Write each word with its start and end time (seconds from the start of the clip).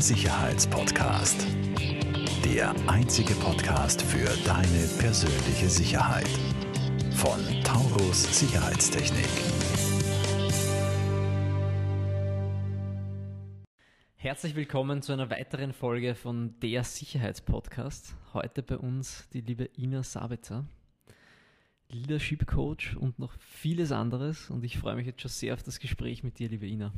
Sicherheitspodcast. 0.00 1.44
Der 2.44 2.72
einzige 2.86 3.34
Podcast 3.34 4.00
für 4.00 4.28
deine 4.46 4.86
persönliche 5.00 5.68
Sicherheit. 5.68 6.28
Von 7.16 7.40
Taurus 7.64 8.38
Sicherheitstechnik. 8.38 9.26
Herzlich 14.14 14.54
willkommen 14.54 15.02
zu 15.02 15.12
einer 15.12 15.30
weiteren 15.30 15.72
Folge 15.72 16.14
von 16.14 16.54
Der 16.60 16.84
Sicherheitspodcast. 16.84 18.14
Heute 18.34 18.62
bei 18.62 18.78
uns 18.78 19.28
die 19.32 19.40
liebe 19.40 19.68
Ina 19.76 20.04
Sabitzer. 20.04 20.64
Leadership 21.90 22.46
Coach 22.46 22.96
und 22.96 23.18
noch 23.18 23.32
vieles 23.40 23.92
anderes. 23.92 24.50
Und 24.50 24.64
ich 24.64 24.78
freue 24.78 24.96
mich 24.96 25.06
jetzt 25.06 25.22
schon 25.22 25.30
sehr 25.30 25.54
auf 25.54 25.62
das 25.62 25.80
Gespräch 25.80 26.22
mit 26.22 26.38
dir, 26.38 26.48
liebe 26.48 26.66
Ina. 26.66 26.92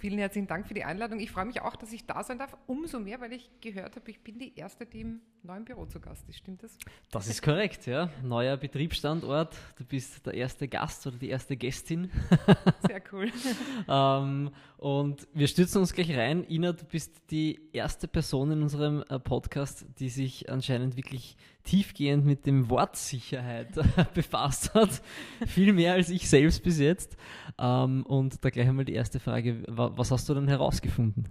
Vielen 0.00 0.18
herzlichen 0.18 0.48
Dank 0.48 0.66
für 0.66 0.74
die 0.74 0.84
Einladung. 0.84 1.20
Ich 1.20 1.30
freue 1.30 1.44
mich 1.44 1.62
auch, 1.62 1.76
dass 1.76 1.92
ich 1.92 2.06
da 2.06 2.22
sein 2.24 2.38
darf. 2.38 2.56
Umso 2.66 2.98
mehr, 2.98 3.20
weil 3.20 3.32
ich 3.32 3.50
gehört 3.60 3.96
habe, 3.96 4.10
ich 4.10 4.20
bin 4.20 4.38
die 4.38 4.56
Erste, 4.56 4.86
die 4.86 5.02
im 5.02 5.20
neuen 5.44 5.64
Büro 5.64 5.84
zu 5.84 6.00
Gast 6.00 6.26
ist. 6.28 6.38
Stimmt 6.38 6.62
das? 6.62 6.76
Das 7.10 7.28
ist 7.28 7.42
korrekt, 7.42 7.86
ja. 7.86 8.08
Neuer 8.22 8.56
Betriebsstandort. 8.56 9.54
Du 9.76 9.84
bist 9.84 10.24
der 10.24 10.34
erste 10.34 10.68
Gast 10.68 11.06
oder 11.06 11.16
die 11.16 11.28
erste 11.28 11.56
Gästin. 11.56 12.10
Sehr 12.86 13.02
cool. 13.12 13.30
ähm, 13.88 14.50
und 14.78 15.28
wir 15.34 15.46
stürzen 15.46 15.80
uns 15.80 15.92
gleich 15.92 16.16
rein. 16.16 16.44
Ina, 16.48 16.72
du 16.72 16.84
bist 16.86 17.30
die 17.30 17.60
erste 17.72 18.08
Person 18.08 18.52
in 18.52 18.62
unserem 18.62 19.04
äh, 19.08 19.18
Podcast, 19.18 19.86
die 19.98 20.08
sich 20.08 20.50
anscheinend 20.50 20.96
wirklich 20.96 21.36
tiefgehend 21.62 22.24
mit 22.24 22.46
dem 22.46 22.70
Wort 22.70 22.96
Sicherheit 22.96 23.68
befasst 24.14 24.72
hat. 24.74 25.02
Viel 25.46 25.74
mehr 25.74 25.92
als 25.92 26.08
ich 26.08 26.28
selbst 26.28 26.62
bis 26.62 26.78
jetzt. 26.78 27.16
Ähm, 27.58 28.04
und 28.06 28.42
da 28.42 28.48
gleich 28.48 28.68
einmal 28.68 28.86
die 28.86 28.94
erste 28.94 29.20
Frage 29.20 29.62
was 29.66 30.10
hast 30.10 30.28
du 30.28 30.34
denn 30.34 30.48
herausgefunden? 30.48 31.28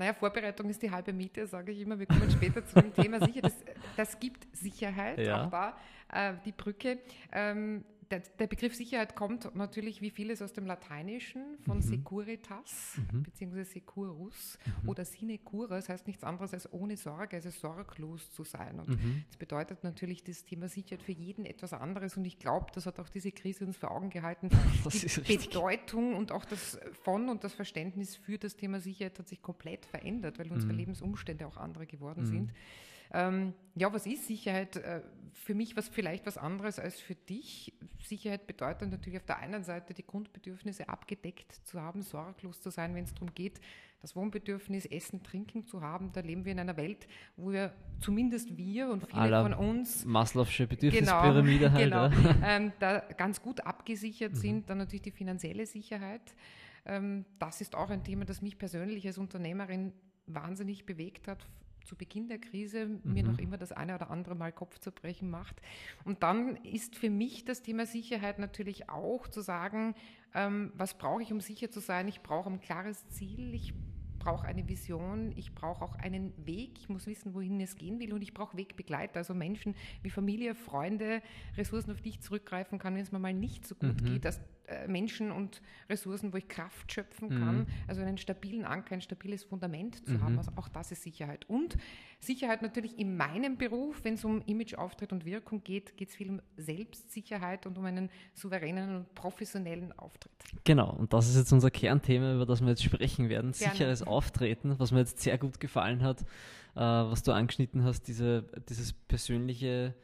Naja, 0.00 0.14
Vorbereitung 0.14 0.70
ist 0.70 0.80
die 0.80 0.90
halbe 0.90 1.12
Miete, 1.12 1.46
sage 1.46 1.72
ich 1.72 1.82
immer. 1.82 1.98
Wir 1.98 2.06
kommen 2.06 2.30
später 2.30 2.64
zu 2.64 2.80
dem 2.80 2.94
Thema 2.94 3.20
sicher. 3.20 3.42
Das, 3.42 3.52
das 3.98 4.18
gibt 4.18 4.46
Sicherheit, 4.56 5.18
ja. 5.18 5.44
auch 5.44 5.50
da 5.50 5.76
äh, 6.10 6.32
die 6.42 6.52
Brücke. 6.52 7.00
Ähm, 7.30 7.84
der, 8.10 8.20
der, 8.38 8.46
Begriff 8.46 8.74
Sicherheit 8.74 9.14
kommt 9.14 9.54
natürlich 9.54 10.00
wie 10.00 10.10
vieles 10.10 10.42
aus 10.42 10.52
dem 10.52 10.66
Lateinischen 10.66 11.58
von 11.64 11.78
mhm. 11.78 11.82
Securitas 11.82 12.98
mhm. 13.12 13.22
bzw. 13.22 13.62
Securus 13.62 14.58
mhm. 14.82 14.88
oder 14.88 15.04
Sinecura. 15.04 15.76
Das 15.76 15.88
heißt 15.88 16.06
nichts 16.06 16.24
anderes 16.24 16.52
als 16.52 16.72
ohne 16.72 16.96
Sorge, 16.96 17.36
also 17.36 17.50
sorglos 17.50 18.30
zu 18.32 18.42
sein. 18.42 18.80
Und 18.80 18.88
mhm. 18.88 19.24
das 19.28 19.36
bedeutet 19.36 19.84
natürlich 19.84 20.24
das 20.24 20.44
Thema 20.44 20.68
Sicherheit 20.68 21.02
für 21.02 21.12
jeden 21.12 21.46
etwas 21.46 21.72
anderes. 21.72 22.16
Und 22.16 22.24
ich 22.24 22.38
glaube, 22.38 22.66
das 22.74 22.86
hat 22.86 22.98
auch 22.98 23.08
diese 23.08 23.30
Krise 23.30 23.64
uns 23.64 23.76
vor 23.76 23.90
Augen 23.90 24.10
gehalten. 24.10 24.50
Das 24.84 25.00
die 25.00 25.36
Bedeutung 25.36 26.14
und 26.14 26.32
auch 26.32 26.44
das 26.44 26.78
von 27.02 27.28
und 27.28 27.44
das 27.44 27.52
Verständnis 27.52 28.16
für 28.16 28.38
das 28.38 28.56
Thema 28.56 28.80
Sicherheit 28.80 29.18
hat 29.18 29.28
sich 29.28 29.42
komplett 29.42 29.84
verändert, 29.84 30.38
weil 30.38 30.50
unsere 30.50 30.72
mhm. 30.72 30.78
Lebensumstände 30.78 31.46
auch 31.46 31.56
andere 31.56 31.86
geworden 31.86 32.22
mhm. 32.22 32.26
sind. 32.26 32.52
Ähm, 33.12 33.54
ja, 33.74 33.92
was 33.92 34.06
ist 34.06 34.26
Sicherheit? 34.26 34.76
Äh, 34.76 35.02
für 35.32 35.54
mich 35.54 35.76
was 35.76 35.88
vielleicht 35.88 36.26
was 36.26 36.36
anderes 36.36 36.78
als 36.78 37.00
für 37.00 37.14
dich. 37.14 37.72
Sicherheit 38.02 38.46
bedeutet 38.46 38.90
natürlich 38.90 39.18
auf 39.18 39.24
der 39.24 39.38
einen 39.38 39.64
Seite 39.64 39.94
die 39.94 40.06
Grundbedürfnisse 40.06 40.88
abgedeckt 40.88 41.54
zu 41.64 41.80
haben, 41.80 42.02
sorglos 42.02 42.60
zu 42.60 42.70
sein, 42.70 42.94
wenn 42.94 43.04
es 43.04 43.14
darum 43.14 43.34
geht, 43.34 43.60
das 44.00 44.16
Wohnbedürfnis, 44.16 44.86
Essen, 44.86 45.22
Trinken 45.22 45.66
zu 45.66 45.82
haben. 45.82 46.12
Da 46.12 46.20
leben 46.20 46.44
wir 46.44 46.52
in 46.52 46.60
einer 46.60 46.76
Welt, 46.76 47.06
wo 47.36 47.52
wir 47.52 47.74
zumindest 48.00 48.56
wir 48.56 48.88
und 48.90 49.06
viele 49.10 49.42
von 49.42 49.54
uns 49.54 50.06
Maslow'sche 50.06 50.66
Bedürfnispyramide 50.66 51.70
genau, 51.70 52.00
halt, 52.00 52.14
genau, 52.14 52.36
ähm, 52.44 52.72
da 52.78 53.00
ganz 53.00 53.42
gut 53.42 53.60
abgesichert 53.66 54.32
mhm. 54.32 54.36
sind. 54.36 54.70
Dann 54.70 54.78
natürlich 54.78 55.02
die 55.02 55.10
finanzielle 55.10 55.66
Sicherheit. 55.66 56.34
Ähm, 56.86 57.24
das 57.38 57.60
ist 57.60 57.74
auch 57.74 57.90
ein 57.90 58.04
Thema, 58.04 58.24
das 58.24 58.40
mich 58.40 58.58
persönlich 58.58 59.06
als 59.06 59.18
Unternehmerin 59.18 59.92
wahnsinnig 60.26 60.86
bewegt 60.86 61.28
hat 61.28 61.46
zu 61.84 61.96
Beginn 61.96 62.28
der 62.28 62.38
Krise 62.38 62.86
mhm. 62.86 63.00
mir 63.04 63.22
noch 63.22 63.38
immer 63.38 63.58
das 63.58 63.72
eine 63.72 63.94
oder 63.94 64.10
andere 64.10 64.34
Mal 64.34 64.52
Kopfzerbrechen 64.52 65.30
macht. 65.30 65.60
Und 66.04 66.22
dann 66.22 66.56
ist 66.56 66.96
für 66.96 67.10
mich 67.10 67.44
das 67.44 67.62
Thema 67.62 67.86
Sicherheit 67.86 68.38
natürlich 68.38 68.88
auch 68.88 69.28
zu 69.28 69.40
sagen, 69.40 69.94
ähm, 70.34 70.72
was 70.74 70.96
brauche 70.96 71.22
ich, 71.22 71.32
um 71.32 71.40
sicher 71.40 71.70
zu 71.70 71.80
sein? 71.80 72.08
Ich 72.08 72.22
brauche 72.22 72.50
ein 72.50 72.60
klares 72.60 73.08
Ziel, 73.08 73.54
ich 73.54 73.74
brauche 74.20 74.46
eine 74.46 74.68
Vision, 74.68 75.32
ich 75.34 75.54
brauche 75.54 75.82
auch 75.82 75.96
einen 75.96 76.32
Weg, 76.46 76.78
ich 76.78 76.88
muss 76.88 77.06
wissen, 77.06 77.34
wohin 77.34 77.60
es 77.60 77.74
gehen 77.74 77.98
will 77.98 78.12
und 78.12 78.22
ich 78.22 78.32
brauche 78.34 78.56
Wegbegleiter, 78.56 79.16
also 79.16 79.34
Menschen 79.34 79.74
wie 80.02 80.10
Familie, 80.10 80.54
Freunde, 80.54 81.22
Ressourcen, 81.56 81.90
auf 81.90 82.00
die 82.00 82.10
ich 82.10 82.20
zurückgreifen 82.20 82.78
kann, 82.78 82.94
wenn 82.94 83.02
es 83.02 83.10
mir 83.10 83.18
mal 83.18 83.34
nicht 83.34 83.66
so 83.66 83.74
gut 83.74 84.00
mhm. 84.02 84.04
geht. 84.04 84.24
Das, 84.24 84.40
Menschen 84.86 85.32
und 85.32 85.62
Ressourcen, 85.88 86.32
wo 86.32 86.36
ich 86.36 86.48
Kraft 86.48 86.92
schöpfen 86.92 87.30
kann. 87.30 87.58
Mhm. 87.58 87.66
Also 87.88 88.02
einen 88.02 88.18
stabilen 88.18 88.64
Anker, 88.64 88.94
ein 88.94 89.00
stabiles 89.00 89.44
Fundament 89.44 90.04
zu 90.06 90.12
mhm. 90.12 90.22
haben. 90.22 90.38
Also 90.38 90.52
auch 90.56 90.68
das 90.68 90.92
ist 90.92 91.02
Sicherheit. 91.02 91.48
Und 91.48 91.76
Sicherheit 92.18 92.62
natürlich 92.62 92.98
in 92.98 93.16
meinem 93.16 93.56
Beruf, 93.56 94.04
wenn 94.04 94.14
es 94.14 94.24
um 94.24 94.42
Image, 94.46 94.74
Auftritt 94.74 95.12
und 95.12 95.24
Wirkung 95.24 95.64
geht, 95.64 95.96
geht 95.96 96.10
es 96.10 96.16
viel 96.16 96.30
um 96.30 96.42
Selbstsicherheit 96.56 97.66
und 97.66 97.78
um 97.78 97.84
einen 97.84 98.10
souveränen 98.34 98.96
und 98.96 99.14
professionellen 99.14 99.92
Auftritt. 99.98 100.32
Genau, 100.64 100.90
und 100.90 101.12
das 101.12 101.28
ist 101.28 101.36
jetzt 101.36 101.52
unser 101.52 101.70
Kernthema, 101.70 102.34
über 102.34 102.46
das 102.46 102.60
wir 102.60 102.68
jetzt 102.68 102.84
sprechen 102.84 103.28
werden. 103.28 103.52
Gerne. 103.52 103.72
Sicheres 103.72 104.02
Auftreten, 104.02 104.78
was 104.78 104.92
mir 104.92 105.00
jetzt 105.00 105.20
sehr 105.20 105.38
gut 105.38 105.60
gefallen 105.60 106.02
hat, 106.02 106.20
äh, 106.20 106.80
was 106.80 107.22
du 107.22 107.32
angeschnitten 107.32 107.84
hast, 107.84 108.02
diese, 108.08 108.44
dieses 108.68 108.92
persönliche 108.92 109.94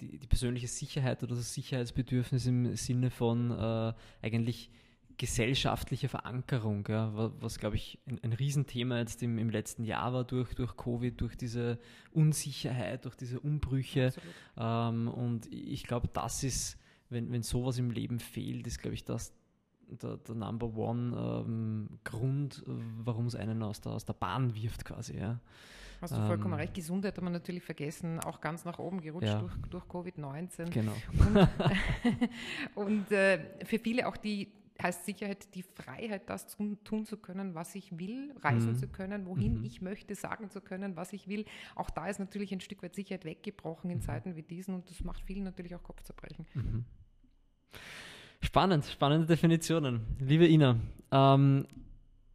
die, 0.00 0.18
die 0.18 0.26
persönliche 0.26 0.68
Sicherheit 0.68 1.22
oder 1.22 1.36
das 1.36 1.54
Sicherheitsbedürfnis 1.54 2.46
im 2.46 2.76
Sinne 2.76 3.10
von 3.10 3.50
äh, 3.50 3.92
eigentlich 4.22 4.70
gesellschaftliche 5.16 6.08
Verankerung, 6.08 6.86
ja, 6.88 7.14
was, 7.14 7.30
was 7.38 7.58
glaube 7.58 7.76
ich 7.76 8.00
ein, 8.06 8.18
ein 8.22 8.32
Riesenthema 8.32 8.98
jetzt 8.98 9.22
im, 9.22 9.38
im 9.38 9.50
letzten 9.50 9.84
Jahr 9.84 10.12
war 10.12 10.24
durch, 10.24 10.54
durch 10.54 10.76
Covid, 10.76 11.20
durch 11.20 11.36
diese 11.36 11.78
Unsicherheit, 12.12 13.04
durch 13.04 13.14
diese 13.14 13.38
Umbrüche. 13.40 14.12
Ähm, 14.56 15.08
und 15.08 15.46
ich 15.52 15.84
glaube, 15.84 16.08
das 16.12 16.42
ist, 16.42 16.78
wenn, 17.10 17.30
wenn 17.30 17.42
sowas 17.42 17.78
im 17.78 17.90
Leben 17.90 18.18
fehlt, 18.18 18.66
ist, 18.66 18.80
glaube 18.80 18.94
ich, 18.94 19.04
das 19.04 19.32
der, 19.88 20.16
der 20.16 20.34
Number 20.34 20.74
One 20.76 21.44
ähm, 21.46 21.88
Grund, 22.04 22.62
warum 22.66 23.26
es 23.26 23.34
einen 23.34 23.62
aus 23.62 23.80
der, 23.80 23.92
aus 23.92 24.04
der 24.04 24.14
Bahn 24.14 24.54
wirft 24.54 24.84
quasi. 24.84 25.18
Ja. 25.18 25.40
Hast 26.00 26.16
du 26.16 26.26
vollkommen 26.26 26.54
ähm, 26.54 26.60
recht. 26.60 26.74
Gesundheit 26.74 27.16
hat 27.16 27.24
man 27.24 27.32
natürlich 27.32 27.62
vergessen, 27.62 28.20
auch 28.20 28.40
ganz 28.40 28.64
nach 28.64 28.78
oben 28.78 29.00
gerutscht 29.00 29.28
ja. 29.28 29.40
durch, 29.40 29.54
durch 29.70 29.84
Covid-19. 29.84 30.70
Genau. 30.70 30.92
Und, 31.12 31.48
und 32.74 33.12
äh, 33.12 33.64
für 33.64 33.78
viele 33.78 34.06
auch 34.06 34.16
die 34.16 34.52
heißt 34.82 35.06
Sicherheit 35.06 35.54
die 35.54 35.62
Freiheit, 35.62 36.28
das 36.28 36.48
tun, 36.48 36.78
tun 36.84 37.06
zu 37.06 37.16
können, 37.16 37.54
was 37.54 37.74
ich 37.74 37.98
will, 37.98 38.34
reisen 38.40 38.72
mhm. 38.72 38.76
zu 38.76 38.88
können, 38.88 39.26
wohin 39.26 39.58
mhm. 39.58 39.64
ich 39.64 39.80
möchte, 39.80 40.14
sagen 40.14 40.50
zu 40.50 40.60
können, 40.60 40.96
was 40.96 41.12
ich 41.12 41.28
will. 41.28 41.44
Auch 41.74 41.90
da 41.90 42.08
ist 42.08 42.18
natürlich 42.18 42.52
ein 42.52 42.60
Stück 42.60 42.82
weit 42.82 42.94
Sicherheit 42.94 43.24
weggebrochen 43.24 43.90
in 43.90 43.98
mhm. 43.98 44.02
Zeiten 44.02 44.36
wie 44.36 44.42
diesen 44.42 44.74
und 44.74 44.90
das 44.90 45.02
macht 45.04 45.22
vielen 45.22 45.44
natürlich 45.44 45.74
auch 45.74 45.82
Kopfzerbrechen. 45.82 46.46
Mhm. 46.54 46.84
Spannend, 48.40 48.84
spannende 48.84 49.26
Definitionen. 49.26 50.02
Liebe 50.18 50.46
Ina, 50.46 50.78
ähm, 51.12 51.66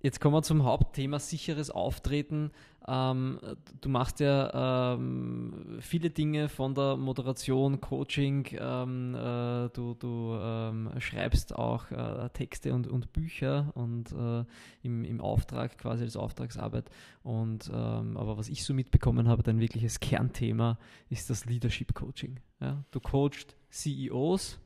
Jetzt 0.01 0.21
kommen 0.21 0.33
wir 0.33 0.43
zum 0.43 0.63
Hauptthema 0.63 1.19
sicheres 1.19 1.69
Auftreten. 1.69 2.51
Ähm, 2.87 3.37
du 3.81 3.89
machst 3.89 4.21
ja 4.21 4.93
ähm, 4.93 5.77
viele 5.81 6.09
Dinge 6.09 6.47
von 6.47 6.73
der 6.73 6.95
Moderation, 6.95 7.81
Coaching, 7.81 8.47
ähm, 8.57 9.13
äh, 9.13 9.67
du, 9.69 9.95
du 9.99 10.39
ähm, 10.41 10.89
schreibst 10.99 11.53
auch 11.53 11.91
äh, 11.91 12.29
Texte 12.29 12.73
und, 12.73 12.87
und 12.87 13.11
Bücher 13.11 13.71
und 13.75 14.13
äh, 14.13 14.45
im, 14.83 15.03
im 15.03 15.19
Auftrag 15.19 15.77
quasi 15.77 16.05
als 16.05 16.15
Auftragsarbeit. 16.15 16.89
Und 17.21 17.69
ähm, 17.73 18.15
aber 18.15 18.37
was 18.37 18.47
ich 18.47 18.63
so 18.63 18.73
mitbekommen 18.73 19.27
habe, 19.27 19.43
dein 19.43 19.59
wirkliches 19.59 19.99
Kernthema 19.99 20.79
ist 21.09 21.29
das 21.29 21.43
Leadership 21.45 21.93
Coaching. 21.93 22.39
Ja? 22.61 22.85
Du 22.91 23.01
coachst 23.01 23.57
CEOs 23.69 24.59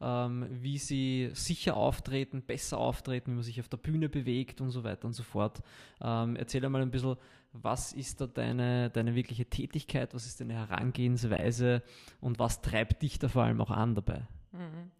ähm, 0.00 0.46
wie 0.50 0.78
sie 0.78 1.30
sicher 1.32 1.76
auftreten, 1.76 2.42
besser 2.42 2.78
auftreten, 2.78 3.32
wie 3.32 3.34
man 3.36 3.42
sich 3.42 3.60
auf 3.60 3.68
der 3.68 3.78
Bühne 3.78 4.08
bewegt 4.08 4.60
und 4.60 4.70
so 4.70 4.84
weiter 4.84 5.06
und 5.06 5.14
so 5.14 5.22
fort. 5.22 5.62
Ähm, 6.00 6.36
erzähl 6.36 6.64
einmal 6.64 6.82
ein 6.82 6.90
bisschen, 6.90 7.16
was 7.52 7.92
ist 7.92 8.20
da 8.20 8.26
deine, 8.26 8.90
deine 8.90 9.14
wirkliche 9.14 9.46
Tätigkeit, 9.46 10.14
was 10.14 10.26
ist 10.26 10.40
deine 10.40 10.54
Herangehensweise 10.54 11.82
und 12.20 12.38
was 12.38 12.60
treibt 12.60 13.02
dich 13.02 13.18
da 13.18 13.28
vor 13.28 13.44
allem 13.44 13.60
auch 13.60 13.70
an 13.70 13.94
dabei? 13.94 14.26
Mhm. 14.52 14.90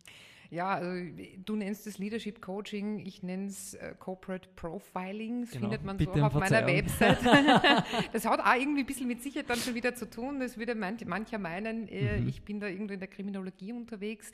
Ja, 0.51 0.75
also 0.75 1.13
du 1.45 1.57
nennst 1.57 1.87
es 1.87 1.99
Leadership 1.99 2.41
Coaching, 2.41 3.01
ich 3.01 3.23
nenne 3.23 3.47
es 3.47 3.75
äh, 3.75 3.95
Corporate 3.99 4.49
Profiling. 4.55 5.43
Das 5.43 5.51
genau. 5.51 5.63
findet 5.63 5.85
man 5.85 5.97
Bitte 5.97 6.19
so 6.19 6.25
auf 6.25 6.35
meiner 6.35 6.67
Website. 6.67 7.19
das 8.13 8.25
hat 8.25 8.41
auch 8.41 8.55
irgendwie 8.55 8.81
ein 8.81 8.87
bisschen 8.87 9.09
mit 9.09 9.23
Sicherheit 9.23 9.51
dann 9.51 9.59
schon 9.59 9.75
wieder 9.75 9.95
zu 9.95 10.09
tun. 10.09 10.41
Das 10.41 10.57
würde 10.57 10.75
manch, 10.75 11.05
mancher 11.05 11.39
meinen, 11.39 11.89
äh, 11.89 12.21
mhm. 12.21 12.29
ich 12.29 12.43
bin 12.43 12.61
da 12.61 12.67
irgendwo 12.69 12.95
in 12.95 13.01
der 13.01 13.09
Kriminologie 13.09 13.73
unterwegs. 13.73 14.31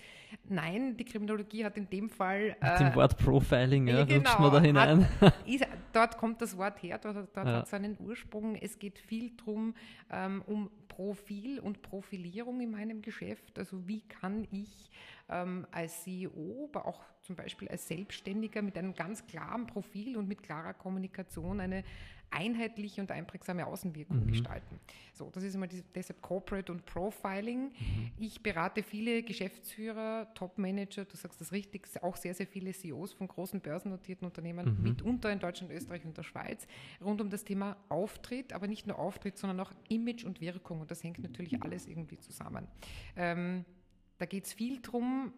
Nein, 0.49 0.97
die 0.97 1.05
Kriminologie 1.05 1.64
hat 1.64 1.76
in 1.76 1.88
dem 1.88 2.11
Fall. 2.11 2.56
Mit 2.61 2.81
dem 2.81 2.87
äh, 2.88 2.94
Wort 2.94 3.17
Profiling, 3.19 3.88
ja, 3.88 4.05
genau, 4.05 4.38
man 4.38 4.53
da 4.53 4.61
hinein. 4.61 5.08
Hat, 5.20 5.35
ist, 5.47 5.67
dort 5.93 6.19
kommt 6.19 6.43
das 6.43 6.56
Wort 6.56 6.82
her, 6.82 6.99
dort, 6.99 7.17
dort 7.35 7.47
ja. 7.47 7.58
hat 7.58 7.67
es 7.67 7.75
einen 7.75 7.97
Ursprung. 8.00 8.56
Es 8.56 8.79
geht 8.79 8.99
viel 8.99 9.31
darum, 9.37 9.75
ähm, 10.11 10.43
um 10.47 10.70
Profil 10.88 11.58
und 11.58 11.82
Profilierung 11.82 12.61
in 12.61 12.70
meinem 12.70 13.03
Geschäft. 13.03 13.58
Also 13.58 13.87
wie 13.88 14.00
kann 14.00 14.47
ich 14.50 14.91
ähm, 15.29 15.67
als 15.71 16.03
CEO, 16.03 16.69
aber 16.71 16.87
auch 16.87 17.01
zum 17.21 17.37
Beispiel 17.37 17.69
als 17.69 17.87
Selbstständiger 17.87 18.63
mit 18.63 18.77
einem 18.77 18.95
ganz 18.95 19.27
klaren 19.27 19.67
Profil 19.67 20.17
und 20.17 20.29
mit 20.29 20.43
klarer 20.43 20.75
Kommunikation 20.75 21.61
eine, 21.61 21.85
einheitliche 22.33 23.01
und 23.01 23.11
einprägsame 23.11 23.67
Außenwirkung 23.67 24.25
mhm. 24.25 24.27
gestalten. 24.29 24.81
So, 25.13 25.31
das 25.31 25.45
ist 25.45 25.55
immer 25.55 25.67
die, 25.67 25.83
deshalb 25.95 26.23
Corporate 26.23 26.73
und 26.73 26.85
Profiling. 26.87 27.65
Mhm. 27.65 28.13
Ich 28.19 28.43
berate 28.43 28.83
viele 28.83 29.23
Geschäftsführer, 29.23 30.33
Top-Manager, 30.35 31.05
du 31.05 31.17
sagst 31.17 31.41
das 31.41 31.53
richtig, 31.53 31.87
auch 32.03 32.17
sehr, 32.17 32.35
sehr 32.35 32.47
viele 32.47 32.73
CEOs 32.73 33.13
von 33.13 33.29
großen 33.29 33.61
börsennotierten 33.61 34.27
Unternehmen, 34.27 34.77
mhm. 34.77 34.83
mitunter 34.83 35.31
in 35.31 35.39
Deutschland, 35.39 35.73
Österreich 35.73 36.05
und 36.05 36.17
der 36.17 36.23
Schweiz, 36.23 36.67
rund 37.05 37.21
um 37.21 37.31
das 37.31 37.45
Thema 37.45 37.77
Auftritt, 37.89 38.53
aber 38.53 38.67
nicht 38.67 38.87
nur 38.87 38.99
Auftritt, 38.99 39.37
sondern 39.39 39.61
auch 39.61 39.73
Image 39.89 40.25
und 40.25 40.41
Wirkung. 40.41 40.81
Und 40.81 40.91
das 40.91 41.05
hängt 41.05 41.19
natürlich 41.19 41.63
alles 41.63 41.87
irgendwie 41.87 42.19
zusammen. 42.19 42.67
Ähm, 43.17 43.65
da 44.23 44.27
geht 44.27 44.47
es 44.47 44.53
viel 44.53 44.79
darum, 44.79 45.33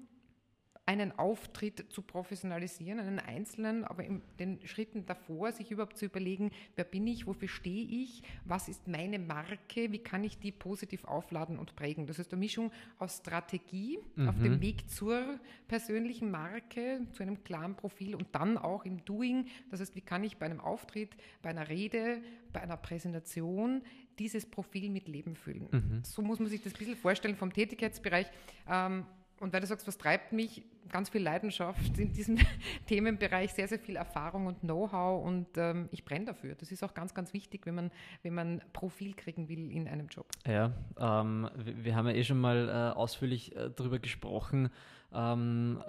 einen 0.87 1.19
Auftritt 1.19 1.87
zu 1.91 2.03
professionalisieren, 2.03 2.99
einen 2.99 3.19
einzelnen, 3.19 3.85
aber 3.85 4.05
in 4.05 4.21
den 4.39 4.61
Schritten 4.67 5.07
davor 5.07 5.51
sich 5.53 5.71
überhaupt 5.71 5.97
zu 5.97 6.05
überlegen, 6.05 6.51
wer 6.77 6.85
bin 6.85 7.07
ich, 7.07 7.27
wofür 7.27 7.49
stehe 7.49 7.87
ich, 7.87 8.23
was 8.45 8.69
ist 8.69 8.87
meine 8.87 9.19
Marke, 9.19 9.93
wie 9.93 9.99
kann 9.99 10.25
ich 10.25 10.39
die 10.39 10.53
positiv 10.53 11.05
aufladen 11.05 11.59
und 11.59 11.75
prägen. 11.75 12.07
Das 12.07 12.19
ist 12.19 12.33
eine 12.33 12.41
Mischung 12.41 12.71
aus 12.99 13.19
Strategie 13.19 13.99
mhm. 14.17 14.29
auf 14.29 14.39
dem 14.39 14.61
Weg 14.61 14.91
zur 14.91 15.39
persönlichen 15.69 16.31
Marke, 16.31 17.01
zu 17.13 17.23
einem 17.23 17.43
klaren 17.45 17.77
Profil 17.77 18.15
und 18.15 18.27
dann 18.33 18.59
auch 18.59 18.85
im 18.85 19.05
Doing. 19.07 19.47
Das 19.71 19.81
heißt, 19.81 19.97
wie 19.97 20.03
kann 20.03 20.23
ich 20.23 20.37
bei 20.37 20.47
einem 20.47 20.61
Auftritt, 20.61 21.17
bei 21.41 21.49
einer 21.51 21.69
Rede, 21.69 22.21
bei 22.53 22.61
einer 22.61 22.77
Präsentation 22.77 23.83
dieses 24.19 24.47
Profil 24.47 24.91
mit 24.91 25.09
Leben 25.09 25.35
füllen. 25.35 25.69
Mhm. 25.71 26.03
So 26.05 26.23
muss 26.23 26.39
man 26.39 26.49
sich 26.49 26.63
das 26.63 26.75
ein 26.75 26.79
bisschen 26.79 26.97
vorstellen 26.97 27.37
vom 27.37 27.53
Tätigkeitsbereich. 27.53 28.27
Ähm, 28.69 29.07
und 29.45 29.53
weil 29.53 29.61
du 29.61 29.67
sagst, 29.67 29.87
was 29.87 29.99
treibt 29.99 30.33
mich, 30.33 30.63
ganz 30.91 31.11
viel 31.11 31.23
Leidenschaft 31.23 31.99
in 31.99 32.13
diesem 32.13 32.39
Themenbereich, 32.87 33.53
sehr, 33.53 33.69
sehr 33.69 33.79
viel 33.79 33.97
Erfahrung 33.97 34.47
und 34.47 34.61
Know-how 34.61 35.25
und 35.25 35.47
ähm, 35.57 35.89
ich 35.93 36.05
brenne 36.05 36.25
dafür. 36.25 36.55
Das 36.55 36.73
ist 36.73 36.83
auch 36.83 36.95
ganz, 36.95 37.15
ganz 37.15 37.33
wichtig, 37.33 37.67
wenn 37.67 37.75
man, 37.75 37.91
wenn 38.23 38.35
man 38.35 38.63
Profil 38.73 39.15
kriegen 39.15 39.49
will 39.49 39.71
in 39.71 39.87
einem 39.87 40.09
Job. 40.09 40.27
Ja, 40.47 40.73
ähm, 40.99 41.49
wir, 41.57 41.95
haben 41.95 42.09
ja 42.09 42.15
eh 42.15 42.25
schon 42.25 42.41
mal 42.41 42.69
äh, 42.69 42.97
ausführlich 42.97 43.55
äh, 43.55 43.71
darüber 43.77 43.99
gesprochen, 43.99 44.71
ähm, 45.13 45.83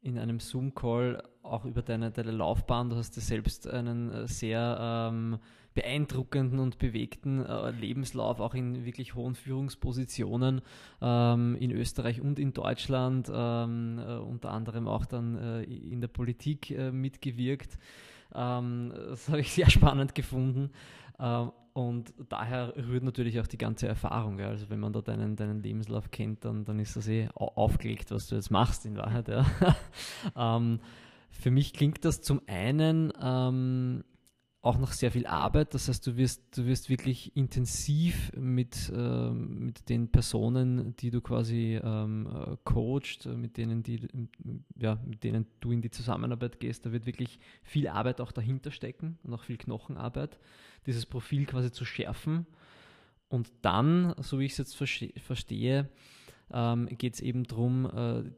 in 0.00 0.18
einem 0.18 0.40
Zoom-Call 0.40 1.22
auch 1.42 1.64
über 1.64 1.82
deine, 1.82 2.10
deine 2.10 2.30
Laufbahn. 2.30 2.90
Du 2.90 2.96
hast 2.96 3.16
ja 3.16 3.22
selbst 3.22 3.68
einen 3.68 4.12
äh, 4.12 4.28
sehr 4.28 4.78
ähm, 4.80 5.38
beeindruckenden 5.74 6.58
und 6.58 6.78
bewegten 6.78 7.44
äh, 7.44 7.70
Lebenslauf, 7.70 8.40
auch 8.40 8.54
in 8.54 8.84
wirklich 8.84 9.14
hohen 9.14 9.34
Führungspositionen 9.34 10.60
ähm, 11.00 11.56
in 11.56 11.70
Österreich 11.70 12.20
und 12.20 12.38
in 12.38 12.52
Deutschland, 12.52 13.30
ähm, 13.32 13.98
äh, 13.98 14.16
unter 14.16 14.50
anderem 14.50 14.88
auch 14.88 15.06
dann 15.06 15.36
äh, 15.36 15.62
in 15.62 16.00
der 16.00 16.08
Politik 16.08 16.70
äh, 16.70 16.90
mitgewirkt. 16.90 17.78
Ähm, 18.34 18.92
das 19.08 19.28
habe 19.28 19.40
ich 19.40 19.52
sehr 19.52 19.70
spannend 19.70 20.14
gefunden. 20.14 20.70
Ähm, 21.18 21.52
und 21.72 22.12
daher 22.28 22.74
rührt 22.76 23.04
natürlich 23.04 23.38
auch 23.38 23.46
die 23.46 23.58
ganze 23.58 23.86
Erfahrung. 23.86 24.40
Also 24.40 24.68
wenn 24.68 24.80
man 24.80 24.92
da 24.92 25.00
deinen, 25.00 25.36
deinen 25.36 25.62
Lebenslauf 25.62 26.10
kennt, 26.10 26.44
dann, 26.44 26.64
dann 26.64 26.80
ist 26.80 26.96
das 26.96 27.06
eh 27.06 27.28
aufgelegt, 27.34 28.10
was 28.10 28.26
du 28.26 28.34
jetzt 28.34 28.50
machst 28.50 28.84
in 28.84 28.96
Wahrheit. 28.96 29.28
Ja. 29.28 29.46
ähm, 30.56 30.80
für 31.30 31.52
mich 31.52 31.72
klingt 31.72 32.04
das 32.04 32.20
zum 32.20 32.40
einen 32.48 33.12
ähm, 33.22 34.02
auch 34.60 34.78
noch 34.78 34.92
sehr 34.92 35.12
viel 35.12 35.26
Arbeit. 35.26 35.72
Das 35.74 35.88
heißt, 35.88 36.04
du 36.06 36.16
wirst, 36.16 36.56
du 36.56 36.66
wirst 36.66 36.90
wirklich 36.90 37.36
intensiv 37.36 38.32
mit, 38.36 38.92
äh, 38.94 39.30
mit 39.30 39.88
den 39.88 40.10
Personen, 40.10 40.96
die 40.96 41.10
du 41.10 41.20
quasi 41.20 41.80
ähm, 41.82 42.26
äh, 42.26 42.56
coachst, 42.64 43.26
äh, 43.26 43.36
mit 43.36 43.56
denen, 43.56 43.82
die, 43.84 44.08
ja, 44.76 44.98
mit 45.06 45.22
denen 45.22 45.46
du 45.60 45.70
in 45.70 45.80
die 45.80 45.90
Zusammenarbeit 45.90 46.58
gehst, 46.58 46.84
da 46.84 46.92
wird 46.92 47.06
wirklich 47.06 47.38
viel 47.62 47.86
Arbeit 47.86 48.20
auch 48.20 48.32
dahinter 48.32 48.72
stecken 48.72 49.18
und 49.22 49.32
auch 49.32 49.44
viel 49.44 49.58
Knochenarbeit, 49.58 50.40
dieses 50.86 51.06
Profil 51.06 51.46
quasi 51.46 51.70
zu 51.70 51.84
schärfen. 51.84 52.46
Und 53.28 53.52
dann, 53.62 54.14
so 54.18 54.40
wie 54.40 54.46
ich 54.46 54.52
es 54.52 54.58
jetzt 54.58 54.76
verstehe, 54.76 55.88
ähm, 56.50 56.86
geht 56.86 57.14
es 57.14 57.20
eben 57.20 57.44
darum, 57.44 57.86
äh, 57.86 58.30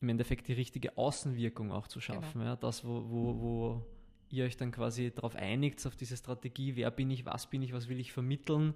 im 0.00 0.08
Endeffekt 0.08 0.48
die 0.48 0.52
richtige 0.52 0.96
Außenwirkung 0.98 1.72
auch 1.72 1.88
zu 1.88 2.00
schaffen. 2.00 2.40
Genau. 2.40 2.44
Ja? 2.44 2.56
Das, 2.56 2.84
wo, 2.84 3.08
wo, 3.08 3.40
wo 3.40 3.86
ihr 4.32 4.44
euch 4.44 4.56
dann 4.56 4.72
quasi 4.72 5.12
darauf 5.12 5.36
einigt, 5.36 5.86
auf 5.86 5.94
diese 5.94 6.16
Strategie, 6.16 6.74
wer 6.76 6.90
bin 6.90 7.10
ich, 7.10 7.24
was 7.24 7.48
bin 7.48 7.62
ich, 7.62 7.72
was 7.72 7.88
will 7.88 8.00
ich 8.00 8.12
vermitteln, 8.12 8.74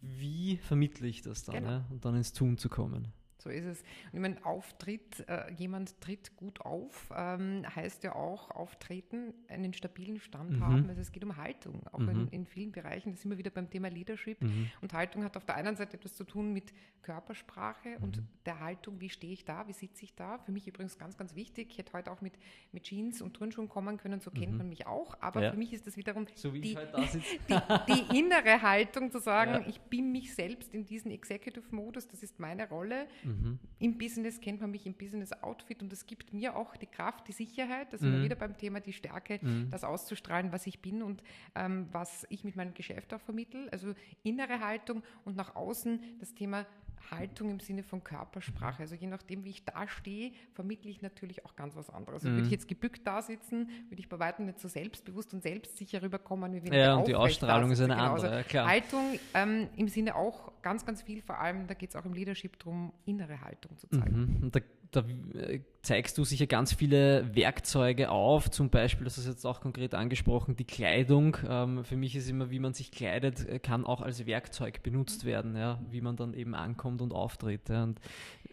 wie 0.00 0.56
vermittle 0.58 1.06
ich 1.06 1.22
das 1.22 1.44
dann, 1.44 1.56
genau. 1.56 1.70
ja? 1.70 1.86
und 1.90 2.04
dann 2.04 2.16
ins 2.16 2.32
Tun 2.32 2.58
zu 2.58 2.68
kommen. 2.68 3.08
So 3.40 3.50
ist 3.50 3.64
es. 3.64 3.80
Und 3.80 4.14
ich 4.14 4.20
meine, 4.20 4.44
Auftritt, 4.44 5.26
äh, 5.28 5.52
jemand 5.54 6.00
tritt 6.00 6.36
gut 6.36 6.60
auf, 6.60 7.10
ähm, 7.16 7.64
heißt 7.74 8.04
ja 8.04 8.14
auch 8.14 8.50
auftreten, 8.50 9.32
einen 9.48 9.72
stabilen 9.72 10.20
Stand 10.20 10.52
mhm. 10.52 10.64
haben. 10.64 10.88
Also 10.88 11.00
es 11.00 11.10
geht 11.10 11.24
um 11.24 11.36
Haltung, 11.36 11.86
auch 11.92 11.98
mhm. 11.98 12.08
in, 12.10 12.28
in, 12.28 12.46
vielen 12.46 12.72
Bereichen. 12.72 13.12
Das 13.12 13.22
sind 13.22 13.30
wir 13.30 13.38
wieder 13.38 13.50
beim 13.50 13.70
Thema 13.70 13.88
Leadership. 13.88 14.42
Mhm. 14.42 14.70
Und 14.80 14.92
Haltung 14.92 15.24
hat 15.24 15.36
auf 15.36 15.44
der 15.44 15.56
einen 15.56 15.76
Seite 15.76 15.96
etwas 15.96 16.14
zu 16.14 16.24
tun 16.24 16.52
mit 16.52 16.72
Körpersprache 17.02 17.98
und 18.00 18.18
mhm. 18.18 18.26
der 18.44 18.60
Haltung, 18.60 19.00
wie 19.00 19.08
stehe 19.08 19.32
ich 19.32 19.44
da, 19.44 19.66
wie 19.66 19.72
sitze 19.72 20.04
ich 20.04 20.14
da. 20.14 20.38
Für 20.38 20.52
mich 20.52 20.68
übrigens 20.68 20.98
ganz, 20.98 21.16
ganz 21.16 21.34
wichtig. 21.34 21.68
Ich 21.70 21.78
hätte 21.78 21.92
heute 21.94 22.10
auch 22.10 22.20
mit, 22.20 22.34
mit 22.72 22.84
Jeans 22.84 23.22
und 23.22 23.34
Turnschuhen 23.34 23.68
kommen 23.68 23.96
können, 23.96 24.20
so 24.20 24.30
kennt 24.30 24.52
mhm. 24.52 24.58
man 24.58 24.68
mich 24.68 24.86
auch. 24.86 25.16
Aber 25.20 25.42
ja. 25.42 25.50
für 25.50 25.56
mich 25.56 25.72
ist 25.72 25.86
das 25.86 25.96
wiederum 25.96 26.26
so 26.34 26.50
die, 26.50 26.76
halt 26.76 26.92
die, 27.48 27.54
die, 27.88 28.18
innere 28.18 28.60
Haltung 28.62 29.10
zu 29.10 29.18
sagen, 29.18 29.62
ja. 29.62 29.68
ich 29.68 29.80
bin 29.80 30.12
mich 30.12 30.34
selbst 30.34 30.74
in 30.74 30.84
diesen 30.84 31.10
Executive-Modus, 31.10 32.08
das 32.08 32.22
ist 32.22 32.38
meine 32.38 32.68
Rolle. 32.68 33.06
Mhm. 33.30 33.58
Im 33.78 33.98
Business 33.98 34.40
kennt 34.40 34.60
man 34.60 34.70
mich 34.70 34.86
im 34.86 34.94
Business-Outfit 34.94 35.82
und 35.82 35.92
es 35.92 36.06
gibt 36.06 36.32
mir 36.32 36.56
auch 36.56 36.76
die 36.76 36.86
Kraft, 36.86 37.28
die 37.28 37.32
Sicherheit, 37.32 37.92
das 37.92 38.00
mhm. 38.00 38.24
wieder 38.24 38.36
beim 38.36 38.56
Thema 38.56 38.80
die 38.80 38.92
Stärke, 38.92 39.38
mhm. 39.40 39.70
das 39.70 39.84
auszustrahlen, 39.84 40.52
was 40.52 40.66
ich 40.66 40.80
bin 40.80 41.02
und 41.02 41.22
ähm, 41.54 41.88
was 41.92 42.26
ich 42.30 42.44
mit 42.44 42.56
meinem 42.56 42.74
Geschäft 42.74 43.14
auch 43.14 43.20
vermittle. 43.20 43.72
Also 43.72 43.94
innere 44.22 44.60
Haltung 44.60 45.02
und 45.24 45.36
nach 45.36 45.54
außen 45.54 46.00
das 46.18 46.34
Thema 46.34 46.66
Haltung 47.10 47.50
im 47.50 47.60
Sinne 47.60 47.82
von 47.82 48.02
Körpersprache. 48.02 48.82
Also 48.82 48.94
je 48.94 49.06
nachdem, 49.06 49.44
wie 49.44 49.50
ich 49.50 49.64
da 49.64 49.88
stehe, 49.88 50.32
vermittle 50.52 50.90
ich 50.90 51.02
natürlich 51.02 51.44
auch 51.44 51.56
ganz 51.56 51.76
was 51.76 51.90
anderes. 51.90 52.22
Also 52.22 52.28
mhm. 52.28 52.36
würde 52.36 52.46
ich 52.46 52.52
jetzt 52.52 52.68
gebückt 52.68 53.06
da 53.06 53.22
sitzen, 53.22 53.68
würde 53.88 54.00
ich 54.00 54.08
bei 54.08 54.18
weitem 54.18 54.46
nicht 54.46 54.60
so 54.60 54.68
selbstbewusst 54.68 55.32
und 55.34 55.42
selbstsicher 55.42 56.02
rüberkommen, 56.02 56.52
wie 56.52 56.64
wenn 56.64 56.72
Ja, 56.72 56.94
und 56.94 57.08
die 57.08 57.14
Ausstrahlung 57.14 57.70
ist 57.70 57.80
eine 57.80 57.94
genau. 57.94 58.14
andere, 58.14 58.36
ja, 58.36 58.42
klar. 58.42 58.68
Haltung 58.68 59.18
ähm, 59.34 59.68
im 59.76 59.88
Sinne 59.88 60.14
auch 60.14 60.52
ganz, 60.62 60.84
ganz 60.84 61.02
viel, 61.02 61.22
vor 61.22 61.38
allem, 61.38 61.66
da 61.66 61.74
geht 61.74 61.90
es 61.90 61.96
auch 61.96 62.04
im 62.04 62.12
Leadership 62.12 62.58
darum, 62.58 62.92
innere 63.06 63.40
Haltung 63.40 63.76
zu 63.76 63.88
zeigen. 63.88 64.36
Mhm. 64.38 64.42
Und 64.42 64.56
da 64.56 64.60
da 64.90 65.04
äh, 65.34 65.60
zeigst 65.82 66.18
du 66.18 66.24
sicher 66.24 66.46
ganz 66.46 66.72
viele 66.72 67.34
Werkzeuge 67.34 68.10
auf, 68.10 68.50
zum 68.50 68.70
Beispiel, 68.70 69.04
das 69.04 69.18
ist 69.18 69.26
jetzt 69.26 69.46
auch 69.46 69.60
konkret 69.60 69.94
angesprochen, 69.94 70.56
die 70.56 70.64
Kleidung. 70.64 71.36
Ähm, 71.48 71.84
für 71.84 71.96
mich 71.96 72.16
ist 72.16 72.28
immer, 72.28 72.50
wie 72.50 72.58
man 72.58 72.74
sich 72.74 72.90
kleidet, 72.90 73.48
äh, 73.48 73.58
kann 73.58 73.84
auch 73.84 74.00
als 74.00 74.26
Werkzeug 74.26 74.82
benutzt 74.82 75.24
werden, 75.24 75.56
ja, 75.56 75.80
wie 75.90 76.00
man 76.00 76.16
dann 76.16 76.34
eben 76.34 76.54
ankommt 76.54 77.02
und 77.02 77.12
auftritt. 77.12 77.70
Und 77.70 78.00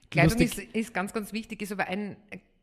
Kleidung 0.10 0.40
ist, 0.40 0.58
ist, 0.58 0.94
ganz, 0.94 1.14
ganz 1.14 1.34
wichtig, 1.34 1.62
ist 1.62 1.72
aber 1.72 1.88
ein 1.88 2.16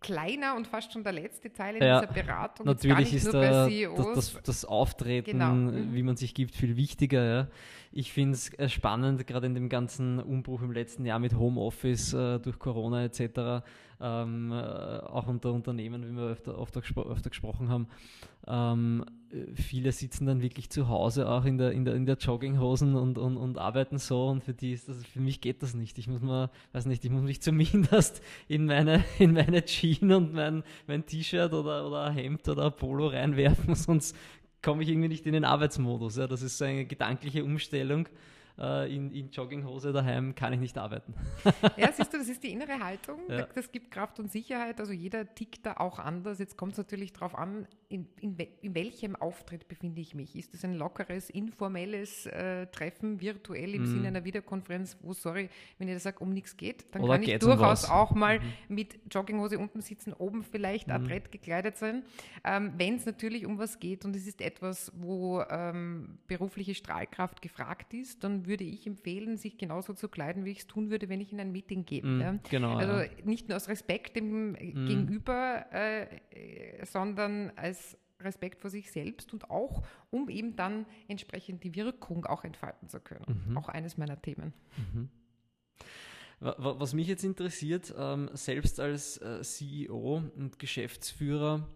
kleiner 0.05 0.55
und 0.57 0.67
fast 0.67 0.93
schon 0.93 1.03
der 1.03 1.13
letzte 1.13 1.53
Teil 1.53 1.77
in 1.77 1.83
ja, 1.83 2.01
dieser 2.01 2.13
Beratung. 2.13 2.67
Natürlich 2.67 3.15
ist 3.15 3.33
da, 3.33 3.67
das, 3.67 4.15
das, 4.15 4.43
das, 4.43 4.65
Auftreten, 4.65 5.33
genau. 5.33 5.53
Mhm. 5.53 5.95
wie 5.95 6.03
man 6.03 6.17
sich 6.17 6.35
gibt, 6.35 6.55
viel 6.55 6.77
wichtiger. 6.77 7.25
Ja. 7.25 7.49
Ich 7.93 8.13
finde 8.13 8.35
es 8.35 8.53
äh, 8.59 8.69
spannend, 8.69 9.27
gerade 9.27 9.47
in 9.47 9.55
dem 9.55 9.69
ganzen 9.69 10.19
Umbruch 10.19 10.63
im 10.63 10.73
letzten 10.73 11.07
Jahr 11.07 11.19
mit 11.19 11.37
Homeoffice 11.37 12.13
äh, 12.13 12.39
durch 12.39 12.59
Corona 12.59 13.05
etc 13.05 13.63
ähm, 14.01 14.53
äh, 14.53 14.55
auch 14.55 15.27
unter 15.27 15.53
Unternehmen, 15.53 16.07
wie 16.07 16.17
wir 16.17 16.25
öfter, 16.25 16.59
öfter, 16.59 16.81
gespro 16.81 17.03
öfter 17.03 17.31
gesprochen 17.31 17.69
haben. 17.69 17.89
Ähm, 18.47 19.05
viele 19.55 19.93
sitzen 19.93 20.27
dann 20.27 20.43
wirklich 20.43 20.71
zu 20.71 20.89
Hause 20.89 21.29
auch 21.29 21.45
in 21.45 21.59
der, 21.59 21.73
in 21.73 21.85
der, 21.85 21.95
in 21.95 22.07
der 22.07 22.17
Jogginghosen 22.17 22.95
und, 22.95 23.19
und, 23.19 23.37
und 23.37 23.59
arbeiten 23.59 23.99
so 23.99 24.29
und 24.29 24.45
für 24.45 24.55
die 24.55 24.73
ist 24.73 24.89
das, 24.89 25.05
für 25.05 25.21
mich 25.21 25.41
geht 25.41 25.63
das 25.63 25.75
nicht. 25.75 25.99
Ich 25.99 26.07
muss 26.07 26.21
mal, 26.21 26.51
weiß 26.73 26.87
nicht, 26.87 27.05
ich 27.05 27.11
muss 27.11 27.23
mich 27.23 27.41
zumindest 27.41 28.23
in 28.49 28.67
meine, 28.67 29.05
in 29.19 29.33
meine 29.33 29.65
Jeans 29.65 30.15
und 30.15 30.33
mein, 30.35 30.63
mein 30.87 31.05
T-Shirt 31.07 31.53
oder, 31.53 31.87
oder 31.87 32.05
ein 32.05 32.15
Hemd 32.15 32.49
oder 32.49 32.67
ein 32.67 32.77
Polo 32.77 33.09
reinwerfen, 33.09 33.75
sonst 33.75 34.17
komme 34.63 34.83
ich 34.83 34.89
irgendwie 34.89 35.09
nicht 35.09 35.27
in 35.27 35.33
den 35.33 35.45
Arbeitsmodus. 35.45 36.17
Ja, 36.17 36.27
das 36.27 36.43
ist 36.43 36.59
so 36.59 36.65
eine 36.65 36.87
gedankliche 36.87 37.45
Umstellung 37.45 38.09
äh, 38.59 38.95
in, 38.95 39.11
in, 39.11 39.31
Jogginghose 39.31 39.93
daheim 39.93 40.35
kann 40.35 40.53
ich 40.53 40.61
nicht 40.61 40.79
arbeiten. 40.79 41.15
ja, 41.77 41.93
siehst 41.93 42.13
du, 42.13 42.19
das 42.19 42.29
ist 42.29 42.43
die 42.43 42.53
innere 42.53 42.79
Haltung. 42.79 43.21
Ja. 43.29 43.47
Das 43.55 43.73
gibt 43.73 43.91
Kraft 43.91 44.21
und 44.21 44.31
Sicherheit. 44.31 44.81
Also 44.81 44.93
jeder 44.93 45.35
tickt 45.35 45.67
da 45.67 45.75
auch 45.75 45.99
anders. 45.99 46.39
Jetzt 46.39 46.57
kommt 46.57 46.73
es 46.73 46.79
natürlich 46.79 47.13
darauf 47.13 47.35
an, 47.35 47.67
in, 47.89 48.07
in, 48.21 48.37
in, 48.63 48.75
welchem 48.75 49.17
Auftritt 49.17 49.69
befinde 49.69 50.01
ich 50.01 50.15
mich? 50.15 50.37
Ist 50.37 50.55
es 50.55 50.65
ein 50.65 50.75
lockeres, 50.75 51.31
informelles 51.31 52.27
äh, 52.27 52.67
Treffen, 52.67 53.21
virtuell 53.21 53.75
im 53.75 53.83
mm. 53.83 53.87
Sinne 53.87 54.09
einer 54.09 54.25
Videokonferenz, 54.25 54.97
wo, 55.03 55.13
sorry, 55.13 55.49
wenn 55.79 55.89
ich 55.89 55.95
da 55.95 56.01
sage, 56.01 56.19
um 56.21 56.33
nichts 56.33 56.57
geht, 56.57 56.87
dann 56.95 57.03
Oder 57.03 57.15
kann 57.15 57.23
ich 57.23 57.39
durchaus 57.39 57.85
um 57.85 57.91
auch 57.91 58.13
mal 58.13 58.41
mhm. 58.41 58.75
mit 58.75 58.99
Jogginghose 59.11 59.59
unten 59.59 59.81
sitzen, 59.81 60.13
oben 60.13 60.43
vielleicht 60.43 60.89
mhm. 60.89 60.95
adrett 60.95 61.31
gekleidet 61.31 61.77
sein. 61.77 62.03
Ähm, 62.45 62.73
wenn 62.77 62.97
es 62.97 63.07
natürlich 63.07 63.47
um 63.47 63.59
was 63.59 63.79
geht 63.79 64.05
und 64.05 64.17
es 64.17 64.27
ist 64.27 64.41
etwas, 64.41 64.93
wo 64.97 65.43
ähm, 65.49 66.19
berufliche 66.27 66.75
Strahlkraft 66.75 67.43
gefragt 67.43 67.95
ist, 67.95 68.25
dann 68.25 68.47
würde 68.47 68.65
ich 68.65 68.87
empfehlen, 68.87 69.37
sich 69.37 69.59
genauso 69.59 69.95
zu 69.95 70.09
kleiden, 70.09 70.45
wie 70.45 70.51
ich 70.51 70.61
es 70.61 70.67
tun 70.67 70.91
würde, 70.91 71.09
wenn 71.09 71.21
ich 71.21 71.33
in 71.33 71.41
ein 71.41 71.53
Meeting 71.53 71.85
gehe. 71.85 72.05
Mm, 72.05 72.21
ja. 72.21 72.39
Genau. 72.51 72.77
Also 72.77 73.01
ja. 73.01 73.09
nicht 73.25 73.49
nur 73.49 73.57
aus 73.57 73.69
Respekt 73.69 74.17
dem 74.17 74.55
Mm. 74.75 74.87
Gegenüber, 74.87 75.67
äh, 75.73 76.85
sondern 76.85 77.53
als 77.57 77.84
Respekt 78.25 78.61
vor 78.61 78.71
sich 78.71 78.91
selbst 78.91 79.33
und 79.33 79.51
auch, 79.51 79.83
um 80.11 80.29
eben 80.29 80.57
dann 80.57 80.87
entsprechend 81.09 81.63
die 81.65 81.75
Wirkung 81.75 82.27
auch 82.27 82.45
entfalten 82.45 82.89
zu 82.89 83.01
können. 83.01 83.45
Mhm. 83.49 83.57
Auch 83.59 83.69
eines 83.69 83.97
meiner 83.97 84.21
Themen. 84.21 84.53
Mhm. 84.77 85.09
Wa- 86.41 86.57
wa- 86.59 86.75
Was 86.81 86.93
mich 86.95 87.07
jetzt 87.07 87.25
interessiert, 87.25 87.95
ähm, 87.97 88.29
selbst 88.35 88.81
als 88.81 89.19
äh, 89.19 89.43
CEO 89.43 90.23
und 90.37 90.59
Geschäftsführer, 90.59 91.67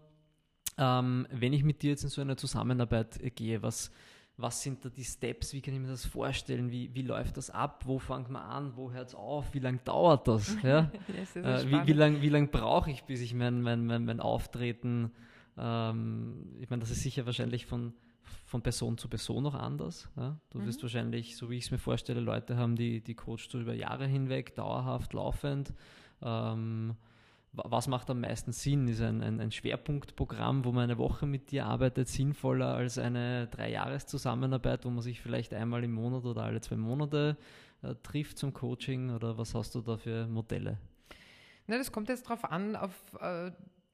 ähm, 0.77 1.27
wenn 1.31 1.53
ich 1.53 1.63
mit 1.63 1.81
dir 1.81 1.91
jetzt 1.91 2.03
in 2.03 2.09
so 2.09 2.21
eine 2.21 2.35
Zusammenarbeit 2.35 3.19
gehe, 3.35 3.61
was, 3.63 3.91
was 4.37 4.61
sind 4.61 4.83
da 4.85 4.89
die 4.89 5.03
Steps? 5.03 5.53
Wie 5.53 5.61
kann 5.61 5.73
ich 5.73 5.79
mir 5.79 5.87
das 5.87 6.05
vorstellen? 6.05 6.71
Wie, 6.71 6.93
wie 6.93 7.01
läuft 7.01 7.37
das 7.37 7.49
ab? 7.49 7.83
Wo 7.85 7.99
fängt 7.99 8.29
man 8.29 8.41
an? 8.43 8.77
Wo 8.77 8.91
hört 8.91 9.09
es 9.09 9.15
auf? 9.15 9.53
Wie 9.53 9.59
lange 9.59 9.79
dauert 9.79 10.27
das? 10.27 10.55
Ja? 10.63 10.91
Das 11.35 11.65
Äh, 11.65 11.69
wie, 11.71 11.87
wie 11.87 11.93
lange 11.93 12.21
wie 12.21 12.29
lang 12.29 12.49
brauche 12.51 12.91
ich, 12.91 13.03
bis 13.03 13.21
ich 13.21 13.33
mein, 13.33 13.61
mein, 13.61 13.85
mein, 13.85 14.05
mein 14.05 14.19
Auftreten, 14.19 15.11
ähm, 15.59 16.55
ich 16.59 16.69
meine, 16.69 16.79
das 16.79 16.91
ist 16.91 17.01
sicher 17.03 17.25
wahrscheinlich 17.25 17.65
von, 17.65 17.93
von 18.45 18.61
Person 18.61 18.97
zu 18.97 19.07
Person 19.09 19.43
noch 19.43 19.55
anders. 19.55 20.09
Ja? 20.15 20.37
Du 20.51 20.63
wirst 20.65 20.79
Mhm. 20.79 20.83
wahrscheinlich, 20.83 21.35
so 21.35 21.49
wie 21.49 21.57
ich 21.57 21.65
es 21.65 21.71
mir 21.71 21.77
vorstelle, 21.77 22.21
Leute 22.21 22.55
haben, 22.57 22.75
die, 22.75 23.01
die 23.01 23.15
coachst 23.15 23.53
du 23.53 23.59
über 23.59 23.73
Jahre 23.73 24.07
hinweg, 24.07 24.55
dauerhaft, 24.55 25.13
laufend. 25.13 25.73
Ähm, 26.21 26.95
wa- 27.53 27.65
was 27.67 27.87
macht 27.87 28.09
am 28.09 28.21
meisten 28.21 28.51
Sinn? 28.51 28.87
Ist 28.87 29.01
ein, 29.01 29.21
ein, 29.21 29.39
ein 29.39 29.51
Schwerpunktprogramm, 29.51 30.63
wo 30.65 30.71
man 30.71 30.83
eine 30.85 30.97
Woche 30.97 31.25
mit 31.25 31.51
dir 31.51 31.65
arbeitet, 31.65 32.07
sinnvoller 32.07 32.75
als 32.75 32.97
eine 32.97 33.47
Drei-Jahres-Zusammenarbeit, 33.47 34.85
wo 34.85 34.89
man 34.89 35.01
sich 35.01 35.21
vielleicht 35.21 35.53
einmal 35.53 35.83
im 35.83 35.91
Monat 35.93 36.25
oder 36.25 36.43
alle 36.43 36.61
zwei 36.61 36.77
Monate 36.77 37.37
äh, 37.81 37.95
trifft 38.03 38.37
zum 38.37 38.53
Coaching? 38.53 39.09
Oder 39.11 39.37
was 39.37 39.53
hast 39.55 39.75
du 39.75 39.81
da 39.81 39.97
für 39.97 40.27
Modelle? 40.27 40.77
Na, 41.67 41.77
das 41.77 41.91
kommt 41.91 42.09
jetzt 42.09 42.25
darauf 42.25 42.45
an, 42.45 42.75
auf 42.75 42.91
äh, 43.21 43.51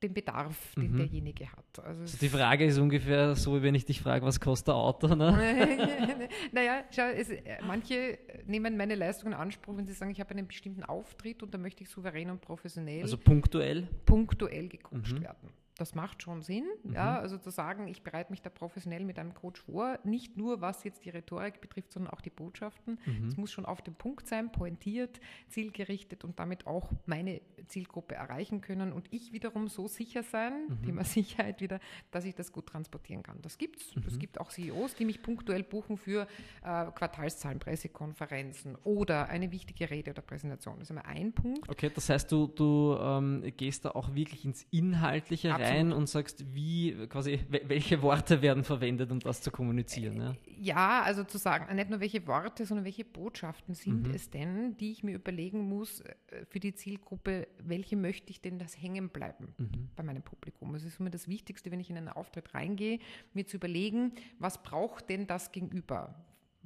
den 0.08 0.14
Bedarf, 0.14 0.74
den 0.76 0.92
Mhm. 0.94 0.98
derjenige 0.98 1.52
hat. 1.52 1.86
Also 1.86 2.02
Also 2.02 2.18
die 2.20 2.30
Frage 2.30 2.66
ist 2.66 2.78
ungefähr 2.78 3.36
so, 3.36 3.56
wie 3.58 3.62
wenn 3.64 3.76
ich 3.76 3.86
dich 3.86 4.02
frage, 4.02 4.26
was 4.26 4.40
kostet 4.40 4.70
ein 4.70 4.76
Auto? 4.76 5.08
Ne? 5.16 5.32
naja, 6.52 6.84
schau, 6.92 7.08
es, 7.10 7.30
äh, 7.30 7.42
manche 7.66 8.18
nehmen 8.46 8.78
meine 8.78 8.96
Leistung 8.96 9.32
in 9.32 9.34
Anspruch, 9.38 9.76
wenn 9.78 9.86
sie 9.88 9.94
sagen, 9.94 10.12
ich 10.12 10.20
habe 10.20 10.32
einen 10.32 10.48
bestimmten 10.48 10.84
Auftritt 10.84 11.44
und 11.44 11.54
da 11.54 11.58
möchte 11.58 11.84
ich 11.84 11.90
souverän 11.90 12.30
und 12.30 12.42
professionell 12.42 13.02
Also 13.02 13.18
punktuell. 13.18 13.88
punktuell 14.06 14.68
gecoacht 14.70 15.14
Mhm. 15.14 15.22
werden. 15.22 15.50
Das 15.78 15.94
macht 15.94 16.24
schon 16.24 16.42
Sinn, 16.42 16.64
Mhm. 16.84 16.94
ja, 16.94 17.20
also 17.20 17.38
zu 17.38 17.50
sagen, 17.50 17.88
ich 17.90 18.02
bereite 18.02 18.32
mich 18.32 18.42
da 18.42 18.50
professionell 18.50 19.04
mit 19.04 19.20
einem 19.20 19.34
Coach 19.34 19.62
vor, 19.62 20.00
nicht 20.06 20.38
nur 20.38 20.62
was 20.62 20.84
jetzt 20.86 21.04
die 21.04 21.10
Rhetorik 21.10 21.60
betrifft, 21.60 21.92
sondern 21.92 22.14
auch 22.14 22.22
die 22.22 22.30
Botschaften. 22.30 22.98
Mhm. 23.06 23.28
Es 23.28 23.36
muss 23.38 23.52
schon 23.52 23.66
auf 23.66 23.82
den 23.82 23.94
Punkt 23.96 24.28
sein, 24.28 24.52
pointiert, 24.52 25.20
zielgerichtet 25.50 26.24
und 26.24 26.40
damit 26.40 26.66
auch 26.66 26.92
meine 27.06 27.42
Zielgruppe 27.68 28.16
erreichen 28.16 28.62
können 28.62 28.94
und 28.94 29.08
ich 29.12 29.34
wiederum 29.34 29.68
so 29.68 29.88
sicher 29.88 30.24
sein, 30.24 30.54
Mhm. 30.70 30.84
Thema 30.84 31.04
Sicherheit 31.50 31.60
wieder, 31.62 31.80
dass 32.12 32.24
ich 32.26 32.36
das 32.36 32.52
gut 32.54 32.68
transportieren 32.68 33.22
kann. 33.24 33.42
Das 33.42 33.58
gibt's. 33.58 33.94
Es 34.08 34.16
Mhm. 34.16 34.20
gibt 34.20 34.40
auch 34.40 34.52
CEOs, 34.52 34.96
die 34.96 35.04
mich 35.06 35.22
punktuell 35.22 35.64
buchen 35.64 35.98
für 35.98 36.28
äh, 36.64 36.86
Quartalszahlen, 36.92 37.60
Pressekonferenzen 37.60 38.76
oder 38.84 39.28
eine 39.30 39.52
wichtige 39.52 39.90
Rede 39.90 40.12
oder 40.12 40.22
Präsentation. 40.22 40.76
Das 40.80 40.84
ist 40.84 40.92
immer 40.92 41.06
ein 41.06 41.34
Punkt. 41.34 41.68
Okay, 41.70 41.92
das 41.94 42.10
heißt, 42.10 42.32
du, 42.32 42.48
du 42.48 42.98
ähm, 43.00 43.44
gehst 43.58 43.86
da 43.86 43.92
auch 43.92 44.14
wirklich 44.16 44.46
ins 44.46 44.66
Inhaltliche 44.72 45.50
Absolut. 45.54 45.65
Rein 45.66 45.92
und 45.92 46.08
sagst, 46.08 46.54
wie, 46.54 46.94
quasi, 47.08 47.40
wel- 47.50 47.68
welche 47.70 48.02
Worte 48.02 48.42
werden 48.42 48.64
verwendet, 48.64 49.12
um 49.12 49.20
das 49.20 49.42
zu 49.42 49.52
kommunizieren. 49.52 50.22
Ja? 50.22 50.36
Ja, 50.58 51.02
also 51.04 51.24
zu 51.24 51.38
sagen, 51.38 51.74
nicht 51.76 51.90
nur 51.90 52.00
welche 52.00 52.26
Worte, 52.28 52.66
sondern 52.66 52.86
welche 52.86 53.06
Botschaften 53.06 53.74
sind 53.76 54.08
Mhm. 54.08 54.14
es 54.14 54.30
denn, 54.30 54.78
die 54.78 54.92
ich 54.92 55.04
mir 55.04 55.16
überlegen 55.16 55.68
muss 55.68 56.02
äh, 56.02 56.16
für 56.50 56.60
die 56.60 56.74
Zielgruppe, 56.74 57.48
welche 57.60 57.96
möchte 57.96 58.30
ich 58.32 58.42
denn 58.42 58.60
das 58.60 58.82
hängen 58.82 59.10
bleiben 59.10 59.54
Mhm. 59.58 59.90
bei 59.96 60.04
meinem 60.04 60.24
Publikum. 60.24 60.74
Es 60.76 60.84
ist 60.84 61.00
immer 61.00 61.10
das 61.10 61.28
Wichtigste, 61.28 61.72
wenn 61.72 61.80
ich 61.80 61.90
in 61.90 61.98
einen 61.98 62.10
Auftritt 62.10 62.54
reingehe, 62.54 63.00
mir 63.34 63.46
zu 63.46 63.58
überlegen, 63.58 64.14
was 64.40 64.62
braucht 64.62 65.10
denn 65.10 65.28
das 65.28 65.52
Gegenüber? 65.52 66.16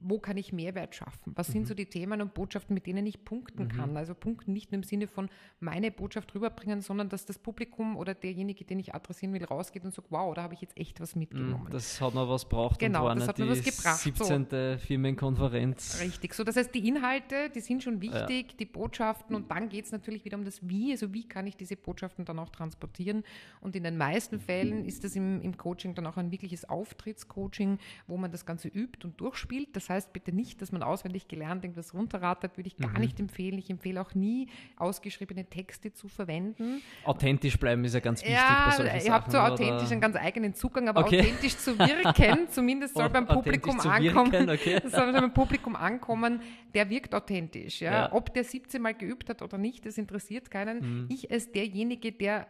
Wo 0.01 0.19
kann 0.19 0.37
ich 0.37 0.53
Mehrwert 0.53 0.95
schaffen? 0.95 1.33
Was 1.35 1.49
Mhm. 1.49 1.53
sind 1.53 1.67
so 1.67 1.73
die 1.73 1.85
Themen 1.85 2.21
und 2.21 2.33
Botschaften, 2.33 2.73
mit 2.73 2.85
denen 2.85 3.05
ich 3.05 3.23
punkten 3.25 3.67
kann? 3.67 3.97
Also 3.97 4.13
punkten 4.15 4.53
nicht 4.53 4.71
nur 4.71 4.77
im 4.79 4.83
Sinne 4.83 5.07
von 5.07 5.29
meine 5.59 5.91
Botschaft 5.91 6.33
rüberbringen, 6.35 6.81
sondern 6.81 7.09
dass 7.09 7.25
das 7.25 7.37
Publikum 7.39 7.97
oder 7.97 8.13
derjenige, 8.13 8.63
den 8.65 8.79
ich 8.79 8.93
adressieren 8.95 9.33
will, 9.33 9.43
rausgeht 9.43 9.83
und 9.83 9.93
sagt, 9.93 10.07
wow, 10.11 10.33
da 10.33 10.43
habe 10.43 10.53
ich 10.53 10.61
jetzt 10.61 10.77
echt 10.77 10.99
was 11.01 11.15
mitgenommen. 11.15 11.65
Mhm. 11.65 11.71
Das 11.71 11.99
hat 12.01 12.13
noch 12.13 12.29
was 12.29 12.47
braucht 12.47 12.79
Genau, 12.79 13.01
und 13.01 13.05
war 13.05 13.15
das 13.15 13.27
hat 13.27 13.39
mir 13.39 13.49
was 13.49 13.63
gebracht, 13.63 13.99
so. 13.99 14.23
17. 14.25 14.79
Firmenkonferenz. 14.79 15.99
Richtig, 16.01 16.33
so 16.33 16.43
das 16.43 16.55
heißt, 16.55 16.73
die 16.73 16.87
Inhalte, 16.87 17.49
die 17.53 17.59
sind 17.59 17.83
schon 17.83 18.01
wichtig, 18.01 18.57
die 18.57 18.65
Botschaften 18.65 19.35
und 19.35 19.49
dann 19.51 19.69
geht 19.69 19.85
es 19.85 19.91
natürlich 19.91 20.23
wieder 20.25 20.37
um 20.37 20.45
das 20.45 20.67
Wie, 20.67 20.91
also 20.91 21.13
wie 21.13 21.27
kann 21.27 21.47
ich 21.47 21.55
diese 21.57 21.75
Botschaften 21.75 22.25
dann 22.25 22.39
auch 22.39 22.49
transportieren 22.49 23.23
und 23.61 23.75
in 23.75 23.83
den 23.83 23.97
meisten 23.97 24.39
Fällen 24.39 24.85
ist 24.85 25.03
das 25.03 25.15
im, 25.15 25.41
im 25.41 25.57
Coaching 25.57 25.95
dann 25.95 26.05
auch 26.07 26.17
ein 26.17 26.31
wirkliches 26.31 26.67
Auftrittscoaching, 26.69 27.79
wo 28.07 28.17
man 28.17 28.31
das 28.31 28.45
Ganze 28.45 28.67
übt 28.67 29.05
und 29.05 29.19
durchspielt. 29.19 29.75
Das 29.75 29.88
heißt 29.89 30.13
bitte 30.13 30.31
nicht, 30.31 30.61
dass 30.61 30.71
man 30.71 30.83
auswendig 30.83 31.27
gelernt 31.27 31.63
irgendwas 31.63 31.93
runterrattert, 31.93 32.57
würde 32.57 32.67
ich 32.67 32.77
gar 32.77 32.91
Mhm. 32.91 32.99
nicht 32.99 33.19
empfehlen. 33.19 33.57
Ich 33.57 33.69
empfehle 33.69 33.99
auch 34.01 34.13
nie, 34.15 34.47
ausgeschriebene 34.77 35.45
Texte 35.45 35.93
zu 35.93 36.07
verwenden. 36.07 36.81
Authentisch 37.03 37.57
bleiben 37.59 37.83
ist 37.83 37.93
ja 37.93 37.99
ganz 37.99 38.21
wichtig 38.21 38.35
bei 38.37 38.41
Ja, 38.41 38.71
solchen 38.71 38.95
ihr 38.95 39.01
Sachen. 39.01 39.13
habt 39.13 39.31
so 39.31 39.37
oder? 39.37 39.51
authentisch 39.53 39.91
einen 39.91 40.01
ganz 40.01 40.15
eigenen 40.15 40.53
Zugang, 40.53 40.87
aber 40.89 41.01
Okay. 41.05 41.19
authentisch 41.21 41.57
zu 41.57 41.77
wirken, 41.77 42.47
zumindest 42.49 42.95
soll 42.95 43.09
beim 43.09 43.25
Publikum 43.27 43.79
ankommen. 43.79 44.49
okay. 44.49 44.79
soll 44.87 45.11
beim 45.13 45.33
Publikum 45.33 45.75
ankommen, 45.75 46.41
der 46.73 46.89
wirkt 46.89 47.13
authentisch. 47.15 47.81
Ja? 47.81 47.91
Ja. 47.91 48.13
Ob 48.13 48.33
der 48.33 48.43
17 48.43 48.81
Mal 48.81 48.93
geübt 48.93 49.29
hat 49.29 49.41
oder 49.41 49.57
nicht, 49.57 49.85
das 49.85 49.97
interessiert 49.97 50.49
keinen. 50.51 50.79
Mhm. 51.03 51.05
Ich 51.09 51.31
als 51.31 51.51
derjenige, 51.51 52.11
der 52.11 52.47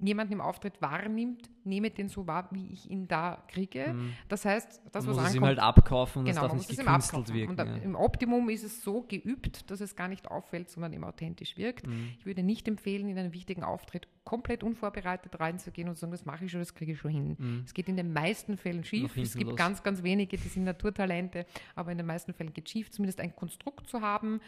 jemanden 0.00 0.34
im 0.34 0.40
Auftritt 0.40 0.80
wahrnimmt, 0.82 1.48
nehme 1.64 1.90
den 1.90 2.08
so 2.08 2.26
wahr, 2.26 2.48
wie 2.52 2.68
ich 2.72 2.90
ihn 2.90 3.08
da 3.08 3.42
kriege. 3.48 3.92
Mhm. 3.94 4.12
Das 4.28 4.44
heißt, 4.44 4.82
das, 4.92 5.04
Man 5.06 5.14
was 5.16 5.22
muss 5.22 5.28
es 5.28 5.34
ihm 5.34 5.42
ankommt, 5.44 5.62
halt 5.62 5.76
abkaufen 5.76 6.18
und 6.20 6.24
Genau, 6.26 6.36
es 6.36 6.42
darf 6.42 6.48
man 6.52 6.58
nicht 6.58 6.68
gekünstelt 6.78 7.32
wirken. 7.32 7.50
Und 7.50 7.58
ja. 7.58 7.76
im 7.76 7.94
Optimum 7.94 8.48
ist 8.50 8.62
es 8.62 8.82
so 8.82 9.02
geübt, 9.02 9.70
dass 9.70 9.80
es 9.80 9.96
gar 9.96 10.08
nicht 10.08 10.28
auffällt, 10.30 10.70
sondern 10.70 10.92
eben 10.92 11.04
authentisch 11.04 11.56
wirkt. 11.56 11.86
Mhm. 11.86 12.10
Ich 12.18 12.26
würde 12.26 12.42
nicht 12.42 12.68
empfehlen, 12.68 13.08
in 13.08 13.18
einen 13.18 13.32
wichtigen 13.32 13.64
Auftritt 13.64 14.06
komplett 14.24 14.62
unvorbereitet 14.62 15.38
reinzugehen 15.40 15.88
und 15.88 15.94
zu 15.94 16.00
sagen, 16.02 16.12
das 16.12 16.24
mache 16.24 16.44
ich 16.44 16.50
schon, 16.50 16.60
das 16.60 16.74
kriege 16.74 16.92
ich 16.92 16.98
schon 16.98 17.10
hin. 17.10 17.36
Mhm. 17.38 17.62
Es 17.64 17.72
geht 17.74 17.88
in 17.88 17.96
den 17.96 18.12
meisten 18.12 18.56
Fällen 18.56 18.84
schief. 18.84 19.16
Es 19.16 19.34
gibt 19.34 19.50
los. 19.50 19.56
ganz, 19.58 19.82
ganz 19.82 20.02
wenige, 20.02 20.36
die 20.36 20.48
sind 20.48 20.64
Naturtalente, 20.64 21.46
aber 21.74 21.90
in 21.92 21.98
den 21.98 22.06
meisten 22.06 22.32
Fällen 22.34 22.52
geht 22.52 22.66
es 22.66 22.72
schief. 22.72 22.90
Zumindest 22.90 23.20
ein 23.20 23.34
Konstrukt 23.34 23.88
zu 23.88 24.00
haben, 24.02 24.40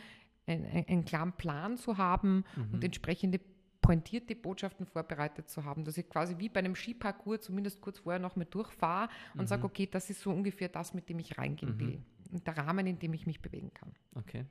ein, 0.46 0.64
ein, 0.64 0.84
einen 0.88 1.04
klaren 1.04 1.32
Plan 1.32 1.76
zu 1.76 1.96
haben 1.98 2.44
Mhm. 2.56 2.74
und 2.74 2.84
entsprechende 2.84 3.40
pointierte 3.88 4.36
Botschaften 4.36 4.84
vorbereitet 4.84 5.48
zu 5.48 5.64
haben, 5.64 5.82
dass 5.86 5.96
ich 5.96 6.06
quasi 6.10 6.36
wie 6.38 6.50
bei 6.50 6.58
einem 6.60 6.74
Skiparcours 6.76 7.40
zumindest 7.40 7.80
kurz 7.80 7.98
vorher 8.00 8.18
noch 8.20 8.36
mit 8.36 8.52
durchfahre 8.54 9.08
und 9.32 9.40
Mhm. 9.40 9.46
sage, 9.46 9.64
okay, 9.64 9.88
das 9.90 10.10
ist 10.10 10.20
so 10.20 10.30
ungefähr 10.30 10.68
das, 10.68 10.92
mit 10.92 11.08
dem 11.08 11.18
ich 11.20 11.38
reingehen 11.38 11.80
will. 11.80 12.02
Und 12.30 12.46
der 12.46 12.58
Rahmen, 12.58 12.86
in 12.86 12.98
dem 12.98 13.14
ich 13.14 13.24
mich 13.24 13.40
bewegen 13.40 13.72
kann. 13.72 13.90
Okay. 14.14 14.44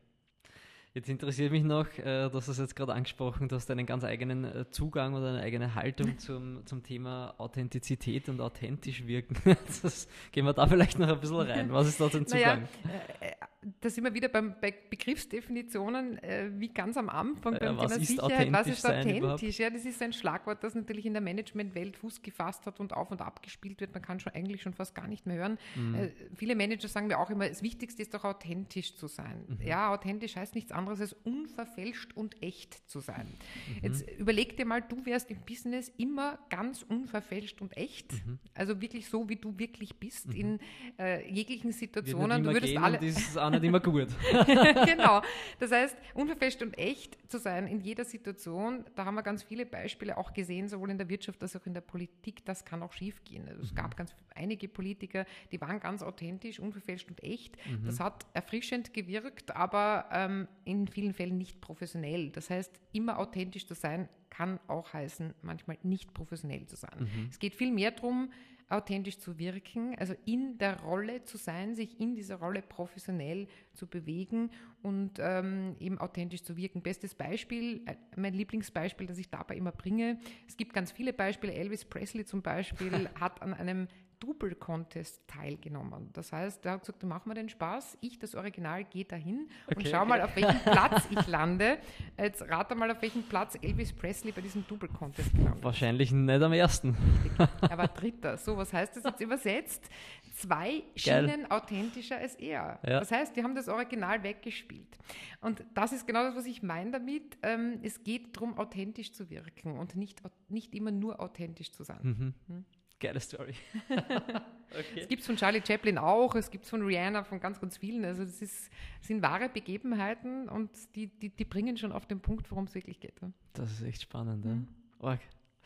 Jetzt 0.98 1.10
interessiert 1.10 1.52
mich 1.52 1.64
noch, 1.64 1.86
äh, 2.00 2.28
du 2.28 2.34
hast 2.34 2.48
es 2.48 2.58
jetzt 2.58 2.76
gerade 2.76 2.92
angesprochen, 2.92 3.48
du 3.48 3.56
hast 3.56 3.70
einen 3.70 3.86
ganz 3.86 4.04
eigenen 4.04 4.46
äh, 4.46 4.68
Zugang 4.72 5.14
oder 5.14 5.30
eine 5.30 5.42
eigene 5.42 5.76
Haltung 5.76 6.18
zum, 6.18 6.66
zum 6.66 6.82
Thema 6.82 7.36
Authentizität 7.38 8.30
und 8.30 8.42
authentisch 8.42 9.06
wirken. 9.06 9.36
Das, 9.84 10.08
gehen 10.32 10.46
wir 10.46 10.54
da 10.54 10.66
vielleicht 10.66 10.98
noch 10.98 11.08
ein 11.08 11.20
bisschen 11.20 11.36
rein. 11.36 11.72
Was 11.72 11.88
ist 11.88 12.02
da 12.02 12.08
dein 12.08 12.26
Zugang? 12.26 12.68
Naja, 12.84 13.00
äh, 13.22 13.28
äh, 13.28 13.34
da 13.82 13.90
sind 13.90 14.04
wir 14.04 14.14
wieder 14.14 14.30
beim, 14.30 14.56
bei 14.62 14.74
Begriffsdefinitionen, 14.90 16.22
äh, 16.24 16.52
wie 16.56 16.70
ganz 16.70 16.96
am 16.96 17.10
Anfang 17.10 17.54
Ja, 17.54 17.60
beim 17.60 17.78
was 17.78 17.92
Thema 17.94 18.06
Sicherheit. 18.06 18.54
Was 18.54 18.68
ist 18.68 18.86
authentisch? 18.86 19.60
Ja, 19.60 19.70
das 19.70 19.86
ist 19.86 20.02
ein 20.02 20.14
Schlagwort, 20.14 20.64
das 20.64 20.76
natürlich 20.76 21.06
in 21.06 21.14
der 21.14 21.22
Managementwelt 21.22 21.98
Fuß 21.98 22.22
gefasst 22.22 22.66
hat 22.66 22.80
und 22.80 22.94
auf 22.94 23.12
und 23.12 23.22
ab 23.22 23.44
gespielt 23.44 23.82
wird. 23.82 23.94
Man 23.94 24.02
kann 24.02 24.20
schon 24.20 24.34
eigentlich 24.34 24.62
schon 24.62 24.74
fast 24.74 24.96
gar 24.96 25.08
nicht 25.08 25.26
mehr 25.26 25.38
hören. 25.38 25.58
Mhm. 25.76 25.96
Äh, 25.96 26.12
viele 26.36 26.56
Manager 26.56 26.88
sagen 26.88 27.08
mir 27.08 27.20
auch 27.20 27.30
immer, 27.30 27.48
das 27.48 27.62
Wichtigste 27.62 28.02
ist 28.02 28.14
doch 28.14 28.24
authentisch 28.24 28.96
zu 28.96 29.08
sein. 29.08 29.44
Mhm. 29.48 29.68
Ja, 29.68 29.94
authentisch 29.94 30.36
heißt 30.36 30.56
nichts 30.56 30.72
anderes 30.72 30.87
als 30.90 31.14
unverfälscht 31.14 32.16
und 32.16 32.42
echt 32.42 32.90
zu 32.90 33.00
sein. 33.00 33.28
Mhm. 33.28 33.84
Jetzt 33.84 34.10
überleg 34.12 34.58
dir 34.58 34.66
mal, 34.66 34.82
du 34.82 35.06
wärst 35.06 35.30
im 35.32 35.40
Business 35.46 35.92
immer 35.98 36.40
ganz 36.50 36.84
unverfälscht 36.84 37.62
und 37.62 37.76
echt. 37.76 38.14
Mhm. 38.14 38.40
Also 38.54 38.82
wirklich 38.82 39.10
so, 39.10 39.28
wie 39.30 39.36
du 39.36 39.58
wirklich 39.58 39.96
bist 39.98 40.34
in 40.34 40.60
äh, 41.00 41.30
jeglichen 41.32 41.72
Situationen. 41.72 42.44
Du 42.44 42.54
würdest 42.54 42.78
alle, 42.78 43.00
und 43.00 43.06
ist 43.06 43.38
auch 43.38 43.50
nicht 43.50 43.64
immer 43.64 43.80
gut. 43.80 44.10
genau. 44.86 45.22
Das 45.60 45.72
heißt, 45.72 45.98
unverfälscht 46.14 46.62
und 46.62 46.78
echt 46.78 47.18
zu 47.30 47.40
sein 47.40 47.68
in 47.68 47.82
jeder 47.82 48.06
Situation, 48.06 48.86
da 48.96 49.06
haben 49.06 49.16
wir 49.16 49.24
ganz 49.24 49.44
viele 49.44 49.66
Beispiele 49.66 50.18
auch 50.18 50.34
gesehen, 50.34 50.68
sowohl 50.68 50.92
in 50.92 50.98
der 50.98 51.10
Wirtschaft 51.10 51.42
als 51.42 51.56
auch 51.56 51.66
in 51.66 51.74
der 51.74 51.82
Politik, 51.82 52.46
das 52.46 52.66
kann 52.66 52.84
auch 52.84 52.94
schief 52.94 53.24
gehen. 53.24 53.48
Also 53.48 53.62
es 53.62 53.76
gab 53.76 53.96
ganz 53.98 54.16
einige 54.36 54.68
Politiker, 54.68 55.26
die 55.52 55.60
waren 55.60 55.80
ganz 55.80 56.04
authentisch, 56.04 56.60
unverfälscht 56.60 57.10
und 57.10 57.24
echt. 57.24 57.58
Das 57.86 58.00
hat 58.00 58.26
erfrischend 58.34 58.94
gewirkt, 58.94 59.56
aber 59.56 60.06
ähm, 60.12 60.48
in 60.66 60.77
vielen 60.86 61.14
Fällen 61.14 61.38
nicht 61.38 61.62
professionell. 61.62 62.30
Das 62.30 62.52
heißt, 62.52 62.80
immer 62.92 63.18
authentisch 63.18 63.66
zu 63.66 63.74
sein, 63.74 64.08
kann 64.30 64.60
auch 64.68 64.94
heißen, 64.94 65.34
manchmal 65.42 65.78
nicht 65.82 66.14
professionell 66.14 66.68
zu 66.68 66.76
sein. 66.76 67.08
Es 67.30 67.40
geht 67.40 67.56
viel 67.56 67.72
mehr 67.72 67.92
darum, 67.92 68.30
authentisch 68.70 69.20
zu 69.20 69.40
wirken, 69.40 69.96
also 69.98 70.14
in 70.26 70.58
der 70.58 70.82
Rolle 70.82 71.24
zu 71.24 71.38
sein, 71.38 71.76
sich 71.76 72.00
in 72.00 72.16
dieser 72.16 72.36
Rolle 72.36 72.62
professionell 72.62 73.48
zu 73.74 73.88
bewegen 73.88 74.52
und 74.82 75.20
ähm, 75.20 75.76
eben 75.80 75.98
authentisch 75.98 76.44
zu 76.44 76.58
wirken. 76.58 76.82
Bestes 76.82 77.16
Beispiel, 77.16 77.82
äh, 77.86 77.96
mein 78.18 78.34
Lieblingsbeispiel, 78.34 79.08
das 79.08 79.18
ich 79.18 79.30
dabei 79.30 79.56
immer 79.56 79.72
bringe, 79.72 80.20
es 80.48 80.58
gibt 80.58 80.74
ganz 80.74 80.92
viele 80.92 81.14
Beispiele. 81.14 81.54
Elvis 81.54 81.86
Presley 81.86 82.26
zum 82.26 82.42
Beispiel 82.42 83.10
hat 83.20 83.42
an 83.42 83.54
einem 83.54 83.88
Double-Contest 84.20 85.28
teilgenommen. 85.28 86.10
Das 86.14 86.32
heißt, 86.32 86.66
er 86.66 86.74
hat 86.74 86.82
gesagt, 86.82 87.04
mach 87.04 87.26
mir 87.26 87.34
den 87.34 87.50
Spaß, 87.50 87.98
ich, 88.02 88.20
das 88.20 88.36
Original, 88.36 88.84
gehe 88.84 89.06
dahin 89.06 89.48
okay, 89.66 89.76
und 89.76 89.88
schau 89.88 90.00
okay. 90.00 90.10
mal, 90.10 90.22
auf 90.22 90.36
welchem 90.36 90.60
Platz 90.60 91.08
ich 91.10 91.28
lande. 91.28 91.78
Jetzt 92.18 92.42
rate 92.44 92.76
mal, 92.76 92.90
auf 92.92 93.02
welchem 93.02 93.24
Platz 93.24 93.58
Elvis 93.62 93.94
Presley 93.94 94.32
bei 94.32 94.42
diesem 94.42 94.66
Double-Contest 94.68 95.34
gelandet 95.34 95.64
Wahrscheinlich 95.64 96.12
nicht 96.12 96.42
am 96.42 96.54
ersten. 96.54 96.96
Richtig. 97.24 97.48
Er 97.70 97.78
war 97.78 97.88
Dritter. 97.98 98.38
So, 98.38 98.58
was 98.58 98.74
heißt 98.74 98.96
das 98.96 99.04
jetzt 99.04 99.22
übersetzt? 99.22 99.90
Zwei 100.34 100.84
Schienen 100.96 101.28
Geil. 101.28 101.46
authentischer 101.50 102.18
als 102.18 102.36
er. 102.36 102.80
Ja. 102.84 103.00
Das 103.00 103.12
heißt, 103.12 103.36
die 103.36 103.44
haben 103.44 103.56
das 103.56 103.68
Original 103.68 104.24
weggespielt. 104.24 104.98
Und 105.42 105.64
das 105.74 105.92
ist 105.94 106.06
genau 106.06 106.24
das, 106.24 106.36
was 106.36 106.46
ich 106.46 106.62
meine 106.64 106.92
damit. 106.92 107.38
Ähm, 107.44 107.80
es 107.84 108.04
geht 108.04 108.36
darum, 108.36 108.58
authentisch 108.58 109.14
zu 109.14 109.30
wirken 109.30 109.78
und 109.78 109.96
nicht, 109.96 110.22
nicht 110.50 110.74
immer 110.76 110.92
nur 110.92 111.20
authentisch 111.20 111.72
zu 111.72 111.84
sein. 111.84 112.00
Mhm. 112.02 112.34
Hm? 112.48 112.66
Geile 113.00 113.20
Story. 113.20 113.54
okay. 113.90 115.02
Es 115.02 115.08
gibt 115.08 115.22
es 115.22 115.28
von 115.28 115.36
Charlie 115.36 115.62
Chaplin 115.66 115.98
auch, 115.98 116.36
es 116.36 116.50
gibt 116.50 116.64
es 116.64 116.70
von 116.70 116.82
Rihanna, 116.82 117.24
von 117.24 117.40
ganz, 117.40 117.60
ganz 117.60 117.78
vielen. 117.78 118.04
Also 118.06 118.24
das 118.24 118.42
ist, 118.42 118.72
sind 119.02 119.22
wahre 119.22 119.50
Begebenheiten 119.50 120.50
und 120.50 120.70
die, 120.96 121.08
die, 121.08 121.30
die 121.30 121.46
bringen 121.46 121.78
schon 121.78 121.92
auf 121.92 122.06
den 122.06 122.20
Punkt, 122.20 122.50
worum 122.52 122.66
es 122.66 122.76
wirklich 122.76 123.00
geht. 123.00 123.14
Das 123.54 123.72
ist 123.72 123.84
echt 123.84 124.02
spannend. 124.02 124.46
Mhm. 124.46 124.68
Ja. 125.02 125.20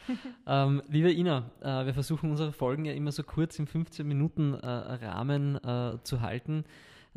ähm, 0.47 0.81
liebe 0.87 1.11
Ina, 1.11 1.51
äh, 1.61 1.85
wir 1.85 1.93
versuchen 1.93 2.31
unsere 2.31 2.51
Folgen 2.51 2.85
ja 2.85 2.93
immer 2.93 3.11
so 3.11 3.23
kurz 3.23 3.59
im 3.59 3.67
15 3.67 4.07
Minuten 4.07 4.53
äh, 4.55 4.67
Rahmen 4.67 5.55
äh, 5.63 5.99
zu 6.03 6.21
halten 6.21 6.65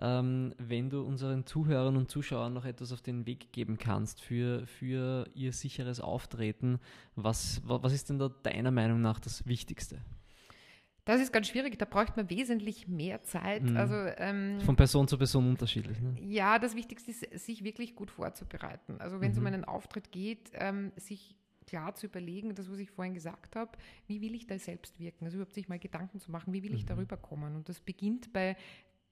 ähm, 0.00 0.54
wenn 0.58 0.90
du 0.90 1.02
unseren 1.02 1.46
Zuhörern 1.46 1.96
und 1.96 2.10
Zuschauern 2.10 2.52
noch 2.52 2.64
etwas 2.64 2.92
auf 2.92 3.02
den 3.02 3.26
Weg 3.26 3.52
geben 3.52 3.78
kannst 3.78 4.20
für, 4.20 4.66
für 4.66 5.28
ihr 5.34 5.52
sicheres 5.52 6.00
Auftreten. 6.00 6.80
Was, 7.14 7.62
was 7.64 7.92
ist 7.92 8.10
denn 8.10 8.18
da 8.18 8.28
deiner 8.28 8.70
Meinung 8.70 9.00
nach 9.00 9.20
das 9.20 9.46
Wichtigste? 9.46 10.00
Das 11.04 11.20
ist 11.20 11.32
ganz 11.32 11.48
schwierig, 11.48 11.78
da 11.78 11.84
braucht 11.84 12.16
man 12.16 12.30
wesentlich 12.30 12.88
mehr 12.88 13.22
Zeit. 13.22 13.62
Mhm. 13.62 13.76
Also, 13.76 13.94
ähm, 13.94 14.60
Von 14.60 14.74
Person 14.74 15.06
zu 15.06 15.18
Person 15.18 15.50
unterschiedlich. 15.50 16.00
Ne? 16.00 16.16
Ja, 16.18 16.58
das 16.58 16.74
Wichtigste 16.74 17.10
ist, 17.10 17.44
sich 17.44 17.62
wirklich 17.62 17.94
gut 17.94 18.10
vorzubereiten. 18.10 19.00
Also 19.00 19.20
wenn 19.20 19.32
es 19.32 19.36
um 19.36 19.42
mhm. 19.42 19.48
einen 19.48 19.64
Auftritt 19.64 20.12
geht, 20.12 20.50
ähm, 20.54 20.92
sich 20.96 21.36
klar 21.66 21.94
zu 21.94 22.06
überlegen, 22.06 22.54
das, 22.54 22.70
was 22.70 22.78
ich 22.78 22.90
vorhin 22.90 23.14
gesagt 23.14 23.54
habe, 23.54 23.72
wie 24.06 24.22
will 24.22 24.34
ich 24.34 24.46
da 24.46 24.58
selbst 24.58 24.98
wirken? 24.98 25.26
Also 25.26 25.36
überhaupt 25.36 25.54
sich 25.54 25.68
mal 25.68 25.78
Gedanken 25.78 26.20
zu 26.20 26.30
machen, 26.30 26.52
wie 26.52 26.62
will 26.62 26.74
ich 26.74 26.82
mhm. 26.84 26.88
darüber 26.88 27.16
kommen? 27.18 27.54
Und 27.54 27.68
das 27.68 27.80
beginnt 27.80 28.32
bei 28.32 28.56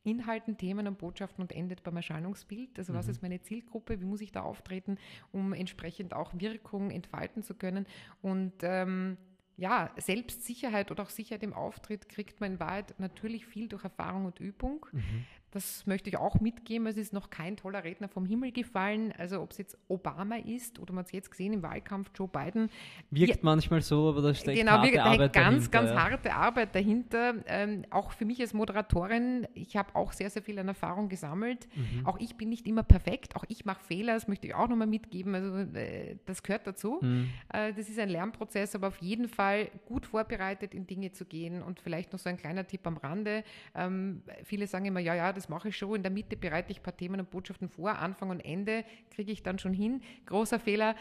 Inhalten, 0.04 0.56
Themen 0.56 0.86
und 0.86 0.98
Botschaften 0.98 1.42
und 1.42 1.52
endet 1.52 1.82
beim 1.82 1.96
Erscheinungsbild. 1.96 2.78
Also 2.78 2.94
was 2.94 3.06
mhm. 3.06 3.10
ist 3.12 3.22
meine 3.22 3.40
Zielgruppe, 3.40 4.00
wie 4.00 4.04
muss 4.04 4.20
ich 4.20 4.32
da 4.32 4.42
auftreten, 4.42 4.98
um 5.30 5.52
entsprechend 5.52 6.14
auch 6.14 6.32
Wirkung 6.34 6.90
entfalten 6.90 7.42
zu 7.42 7.54
können. 7.54 7.86
Und 8.20 8.52
ähm, 8.62 9.16
ja, 9.56 9.90
Selbstsicherheit 9.96 10.90
oder 10.90 11.04
auch 11.04 11.10
Sicherheit 11.10 11.42
im 11.42 11.52
Auftritt 11.52 12.08
kriegt 12.08 12.40
man 12.40 12.52
in 12.52 12.60
Wahrheit 12.60 12.94
natürlich 12.98 13.46
viel 13.46 13.68
durch 13.68 13.84
Erfahrung 13.84 14.24
und 14.24 14.40
Übung. 14.40 14.86
Mhm. 14.92 15.24
Das 15.52 15.86
möchte 15.86 16.08
ich 16.08 16.16
auch 16.16 16.40
mitgeben. 16.40 16.86
Es 16.86 16.96
ist 16.96 17.12
noch 17.12 17.28
kein 17.28 17.58
toller 17.58 17.84
Redner 17.84 18.08
vom 18.08 18.24
Himmel 18.24 18.52
gefallen. 18.52 19.12
Also 19.18 19.40
ob 19.42 19.50
es 19.50 19.58
jetzt 19.58 19.78
Obama 19.86 20.36
ist 20.36 20.78
oder 20.78 20.94
man 20.94 21.04
es 21.04 21.12
jetzt 21.12 21.30
gesehen 21.30 21.52
im 21.52 21.62
Wahlkampf 21.62 22.10
Joe 22.14 22.26
Biden. 22.26 22.70
Wirkt 23.10 23.36
ja, 23.36 23.40
manchmal 23.42 23.82
so, 23.82 24.08
aber 24.08 24.22
da 24.22 24.34
steckt 24.34 24.58
genau, 24.58 24.72
harte 24.72 25.02
Arbeit 25.02 25.32
ganz, 25.34 25.70
dahinter. 25.70 25.70
ganz 25.70 25.90
ja. 25.90 26.10
harte 26.10 26.34
Arbeit 26.34 26.74
dahinter. 26.74 27.34
Ähm, 27.46 27.84
auch 27.90 28.12
für 28.12 28.24
mich 28.24 28.40
als 28.40 28.54
Moderatorin, 28.54 29.46
ich 29.52 29.76
habe 29.76 29.94
auch 29.94 30.12
sehr, 30.12 30.30
sehr 30.30 30.42
viel 30.42 30.58
an 30.58 30.68
Erfahrung 30.68 31.10
gesammelt. 31.10 31.68
Mhm. 31.74 32.06
Auch 32.06 32.18
ich 32.18 32.36
bin 32.36 32.48
nicht 32.48 32.66
immer 32.66 32.82
perfekt. 32.82 33.36
Auch 33.36 33.44
ich 33.48 33.66
mache 33.66 33.84
Fehler. 33.84 34.14
Das 34.14 34.28
möchte 34.28 34.46
ich 34.46 34.54
auch 34.54 34.68
nochmal 34.68 34.86
mitgeben. 34.86 35.34
Also 35.34 35.54
äh, 35.78 36.16
das 36.24 36.42
gehört 36.42 36.66
dazu. 36.66 36.98
Mhm. 37.02 37.28
Äh, 37.52 37.74
das 37.74 37.90
ist 37.90 37.98
ein 37.98 38.08
Lernprozess, 38.08 38.74
aber 38.74 38.88
auf 38.88 39.02
jeden 39.02 39.28
Fall 39.28 39.68
gut 39.84 40.06
vorbereitet 40.06 40.72
in 40.72 40.86
Dinge 40.86 41.12
zu 41.12 41.26
gehen. 41.26 41.62
Und 41.62 41.78
vielleicht 41.78 42.14
noch 42.14 42.18
so 42.18 42.30
ein 42.30 42.38
kleiner 42.38 42.66
Tipp 42.66 42.86
am 42.86 42.96
Rande. 42.96 43.44
Ähm, 43.74 44.22
viele 44.44 44.66
sagen 44.66 44.86
immer, 44.86 45.00
ja, 45.00 45.14
ja, 45.14 45.32
das 45.34 45.41
das 45.42 45.48
mache 45.48 45.68
ich 45.68 45.76
schon. 45.76 45.96
In 45.96 46.02
der 46.02 46.12
Mitte 46.12 46.36
bereite 46.36 46.70
ich 46.70 46.78
ein 46.78 46.82
paar 46.82 46.96
Themen 46.96 47.18
und 47.18 47.30
Botschaften 47.30 47.68
vor. 47.68 47.98
Anfang 47.98 48.30
und 48.30 48.40
Ende 48.40 48.84
kriege 49.10 49.32
ich 49.32 49.42
dann 49.42 49.58
schon 49.58 49.74
hin. 49.74 50.02
Großer 50.26 50.60
Fehler. 50.60 50.94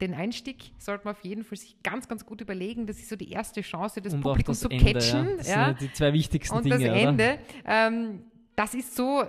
Den 0.00 0.14
Einstieg 0.14 0.72
sollte 0.78 1.04
man 1.04 1.14
auf 1.14 1.24
jeden 1.24 1.44
Fall 1.44 1.58
sich 1.58 1.82
ganz, 1.82 2.08
ganz 2.08 2.24
gut 2.24 2.40
überlegen. 2.40 2.86
Das 2.86 2.98
ist 2.98 3.08
so 3.08 3.16
die 3.16 3.30
erste 3.30 3.60
Chance, 3.60 4.00
das 4.00 4.14
und 4.14 4.20
Publikum 4.20 4.52
das 4.52 4.60
zu 4.60 4.68
Ende, 4.68 4.92
catchen. 4.92 5.28
Ja. 5.28 5.36
Das 5.36 5.48
ja. 5.48 5.66
sind 5.66 5.80
die 5.80 5.92
zwei 5.92 6.12
wichtigsten 6.12 6.56
und 6.56 6.64
Dinge. 6.64 6.76
Und 6.76 6.84
das 6.84 7.02
Ende. 7.02 7.38
Ähm, 7.64 8.24
das 8.54 8.74
ist 8.74 8.94
so 8.94 9.24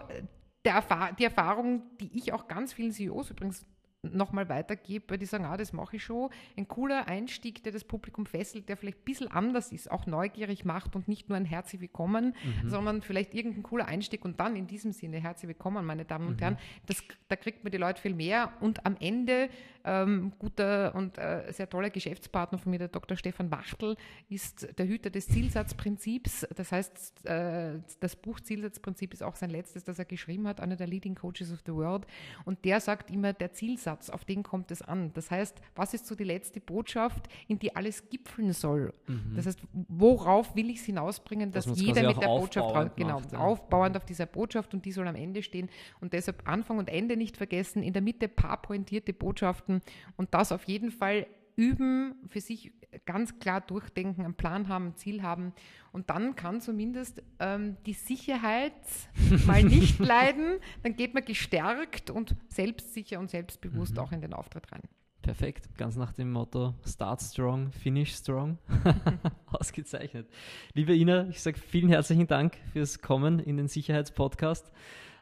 der, 0.65 0.83
die 1.17 1.23
Erfahrung, 1.23 1.83
die 1.99 2.15
ich 2.15 2.31
auch 2.31 2.47
ganz 2.47 2.73
vielen 2.73 2.91
CEOs 2.91 3.31
übrigens 3.31 3.65
nochmal 4.03 4.49
weitergebe, 4.49 5.05
weil 5.09 5.17
die 5.17 5.25
sagen, 5.25 5.45
ah, 5.45 5.55
das 5.55 5.73
mache 5.73 5.95
ich 5.95 6.03
schon. 6.03 6.29
Ein 6.57 6.67
cooler 6.67 7.07
Einstieg, 7.07 7.63
der 7.63 7.71
das 7.71 7.83
Publikum 7.83 8.25
fesselt, 8.25 8.67
der 8.67 8.77
vielleicht 8.77 8.99
ein 8.99 9.05
bisschen 9.05 9.27
anders 9.29 9.71
ist, 9.71 9.89
auch 9.89 10.05
neugierig 10.05 10.65
macht 10.65 10.95
und 10.95 11.07
nicht 11.07 11.29
nur 11.29 11.37
ein 11.37 11.45
Herzlich 11.45 11.81
Willkommen, 11.81 12.35
mhm. 12.43 12.69
sondern 12.69 13.01
vielleicht 13.01 13.33
irgendein 13.33 13.63
cooler 13.63 13.87
Einstieg 13.87 14.25
und 14.25 14.39
dann 14.39 14.55
in 14.55 14.67
diesem 14.67 14.91
Sinne 14.91 15.19
Herzlich 15.19 15.47
Willkommen, 15.47 15.85
meine 15.85 16.05
Damen 16.05 16.27
und 16.27 16.35
mhm. 16.35 16.39
Herren. 16.39 16.57
Das, 16.85 17.01
da 17.29 17.35
kriegt 17.35 17.63
man 17.63 17.71
die 17.71 17.77
Leute 17.77 18.01
viel 18.01 18.13
mehr 18.13 18.51
und 18.59 18.85
am 18.85 18.97
Ende 18.99 19.49
ähm, 19.85 20.33
guter 20.39 20.95
und 20.95 21.17
äh, 21.17 21.51
sehr 21.51 21.69
toller 21.69 21.89
Geschäftspartner 21.89 22.57
von 22.57 22.71
mir, 22.71 22.79
der 22.79 22.87
Dr. 22.87 23.17
Stefan 23.17 23.51
Wachtel, 23.51 23.95
ist 24.29 24.67
der 24.77 24.87
Hüter 24.87 25.09
des 25.09 25.27
Zielsatzprinzips. 25.27 26.47
Das 26.55 26.71
heißt, 26.71 27.25
äh, 27.25 27.79
das 27.99 28.15
Buch 28.15 28.39
Zielsatzprinzip 28.39 29.13
ist 29.13 29.23
auch 29.23 29.35
sein 29.35 29.49
letztes, 29.49 29.83
das 29.83 29.99
er 29.99 30.05
geschrieben 30.05 30.47
hat, 30.47 30.59
einer 30.59 30.75
der 30.75 30.87
Leading 30.87 31.15
Coaches 31.15 31.51
of 31.51 31.59
the 31.65 31.73
World. 31.73 32.05
Und 32.45 32.63
der 32.65 32.79
sagt 32.79 33.11
immer, 33.11 33.33
der 33.33 33.51
Zielsatz, 33.51 33.92
auf 34.09 34.25
den 34.25 34.43
kommt 34.43 34.71
es 34.71 34.81
an. 34.81 35.11
Das 35.13 35.31
heißt, 35.31 35.61
was 35.75 35.93
ist 35.93 36.07
so 36.07 36.15
die 36.15 36.23
letzte 36.23 36.59
Botschaft, 36.59 37.27
in 37.47 37.59
die 37.59 37.75
alles 37.75 38.09
gipfeln 38.09 38.53
soll? 38.53 38.93
Mhm. 39.07 39.33
Das 39.35 39.45
heißt, 39.45 39.59
worauf 39.71 40.55
will 40.55 40.69
ich 40.69 40.79
es 40.79 40.85
hinausbringen, 40.85 41.51
dass, 41.51 41.65
dass 41.65 41.79
jeder 41.79 42.07
mit 42.07 42.21
der 42.21 42.27
Botschaft 42.27 42.95
genau, 42.95 43.19
macht, 43.19 43.31
ja. 43.33 43.39
aufbauend 43.39 43.97
auf 43.97 44.05
dieser 44.05 44.25
Botschaft 44.25 44.73
und 44.73 44.85
die 44.85 44.91
soll 44.91 45.07
am 45.07 45.15
Ende 45.15 45.43
stehen. 45.43 45.69
Und 46.01 46.13
deshalb 46.13 46.47
Anfang 46.47 46.77
und 46.77 46.89
Ende 46.89 47.17
nicht 47.17 47.37
vergessen, 47.37 47.83
in 47.83 47.93
der 47.93 48.01
Mitte 48.01 48.27
paar 48.27 48.61
pointierte 48.61 49.13
Botschaften 49.13 49.81
und 50.17 50.33
das 50.33 50.51
auf 50.51 50.63
jeden 50.65 50.91
Fall 50.91 51.27
üben, 51.55 52.15
für 52.27 52.41
sich 52.41 52.71
ganz 53.05 53.39
klar 53.39 53.61
durchdenken, 53.61 54.23
einen 54.23 54.35
Plan 54.35 54.67
haben, 54.67 54.87
ein 54.87 54.95
Ziel 54.95 55.23
haben. 55.23 55.53
Und 55.91 56.09
dann 56.09 56.35
kann 56.35 56.61
zumindest 56.61 57.21
ähm, 57.39 57.77
die 57.85 57.93
Sicherheit 57.93 58.73
mal 59.45 59.63
nicht 59.63 59.99
leiden. 59.99 60.59
Dann 60.81 60.95
geht 60.95 61.13
man 61.13 61.23
gestärkt 61.23 62.09
und 62.09 62.35
selbstsicher 62.47 63.19
und 63.19 63.29
selbstbewusst 63.29 63.93
mhm. 63.93 63.99
auch 63.99 64.11
in 64.11 64.21
den 64.21 64.33
Auftritt 64.33 64.71
rein. 64.71 64.81
Perfekt, 65.23 65.77
ganz 65.77 65.95
nach 65.95 66.11
dem 66.11 66.31
Motto 66.33 66.73
Start 66.85 67.21
strong, 67.21 67.71
finish 67.71 68.13
strong. 68.13 68.57
Ausgezeichnet. 69.45 70.27
Liebe 70.73 70.93
Ina, 70.93 71.29
ich 71.29 71.41
sage 71.41 71.57
vielen 71.57 71.87
herzlichen 71.87 72.27
Dank 72.27 72.57
fürs 72.73 72.99
Kommen 72.99 73.39
in 73.39 73.55
den 73.55 73.69
Sicherheitspodcast. 73.69 74.69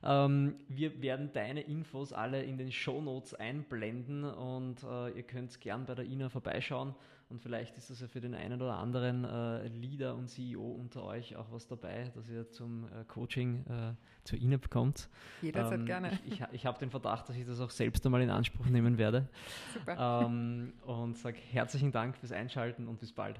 Ähm, 0.04 0.56
wir 0.68 1.02
werden 1.02 1.32
deine 1.34 1.62
Infos 1.62 2.14
alle 2.14 2.44
in 2.44 2.58
den 2.58 2.72
Show 2.72 3.02
Notes 3.02 3.34
einblenden 3.34 4.24
und 4.24 4.84
äh, 4.84 5.10
ihr 5.10 5.24
könnt 5.24 5.60
gern 5.62 5.86
bei 5.86 5.96
der 5.96 6.06
Ina 6.06 6.30
vorbeischauen 6.30 6.96
und 7.32 7.40
vielleicht 7.42 7.78
ist 7.78 7.90
das 7.90 8.02
ja 8.02 8.08
für 8.08 8.20
den 8.20 8.36
einen 8.36 8.62
oder 8.62 8.78
anderen 8.78 9.24
äh, 9.24 9.68
Leader 9.70 10.16
und 10.16 10.28
CEO 10.28 10.62
unter 10.62 11.06
euch 11.06 11.38
auch 11.38 11.50
was 11.52 11.66
dabei, 11.66 12.12
dass 12.14 12.30
ihr 12.30 12.50
zum 12.52 12.86
äh, 12.86 13.06
Coaching 13.08 13.64
äh, 13.68 13.94
zur 14.26 14.38
Ina 14.38 14.58
bekommt. 14.58 15.08
Jederzeit 15.42 15.80
ähm, 15.80 15.86
gerne. 15.86 16.20
Ich, 16.26 16.34
ich, 16.34 16.48
ich 16.52 16.66
habe 16.66 16.78
den 16.80 16.90
Verdacht, 16.90 17.30
dass 17.30 17.38
ich 17.38 17.46
das 17.46 17.62
auch 17.62 17.70
selbst 17.70 18.06
einmal 18.06 18.22
in 18.22 18.30
Anspruch 18.30 18.66
nehmen 18.66 18.98
werde. 18.98 19.30
Super. 19.74 20.26
Ähm, 20.26 20.74
und 20.86 21.18
sage 21.18 21.38
herzlichen 21.38 21.94
Dank 21.94 22.18
fürs 22.18 22.34
Einschalten 22.34 22.90
und 22.90 23.00
bis 23.00 23.14
bald. 23.14 23.40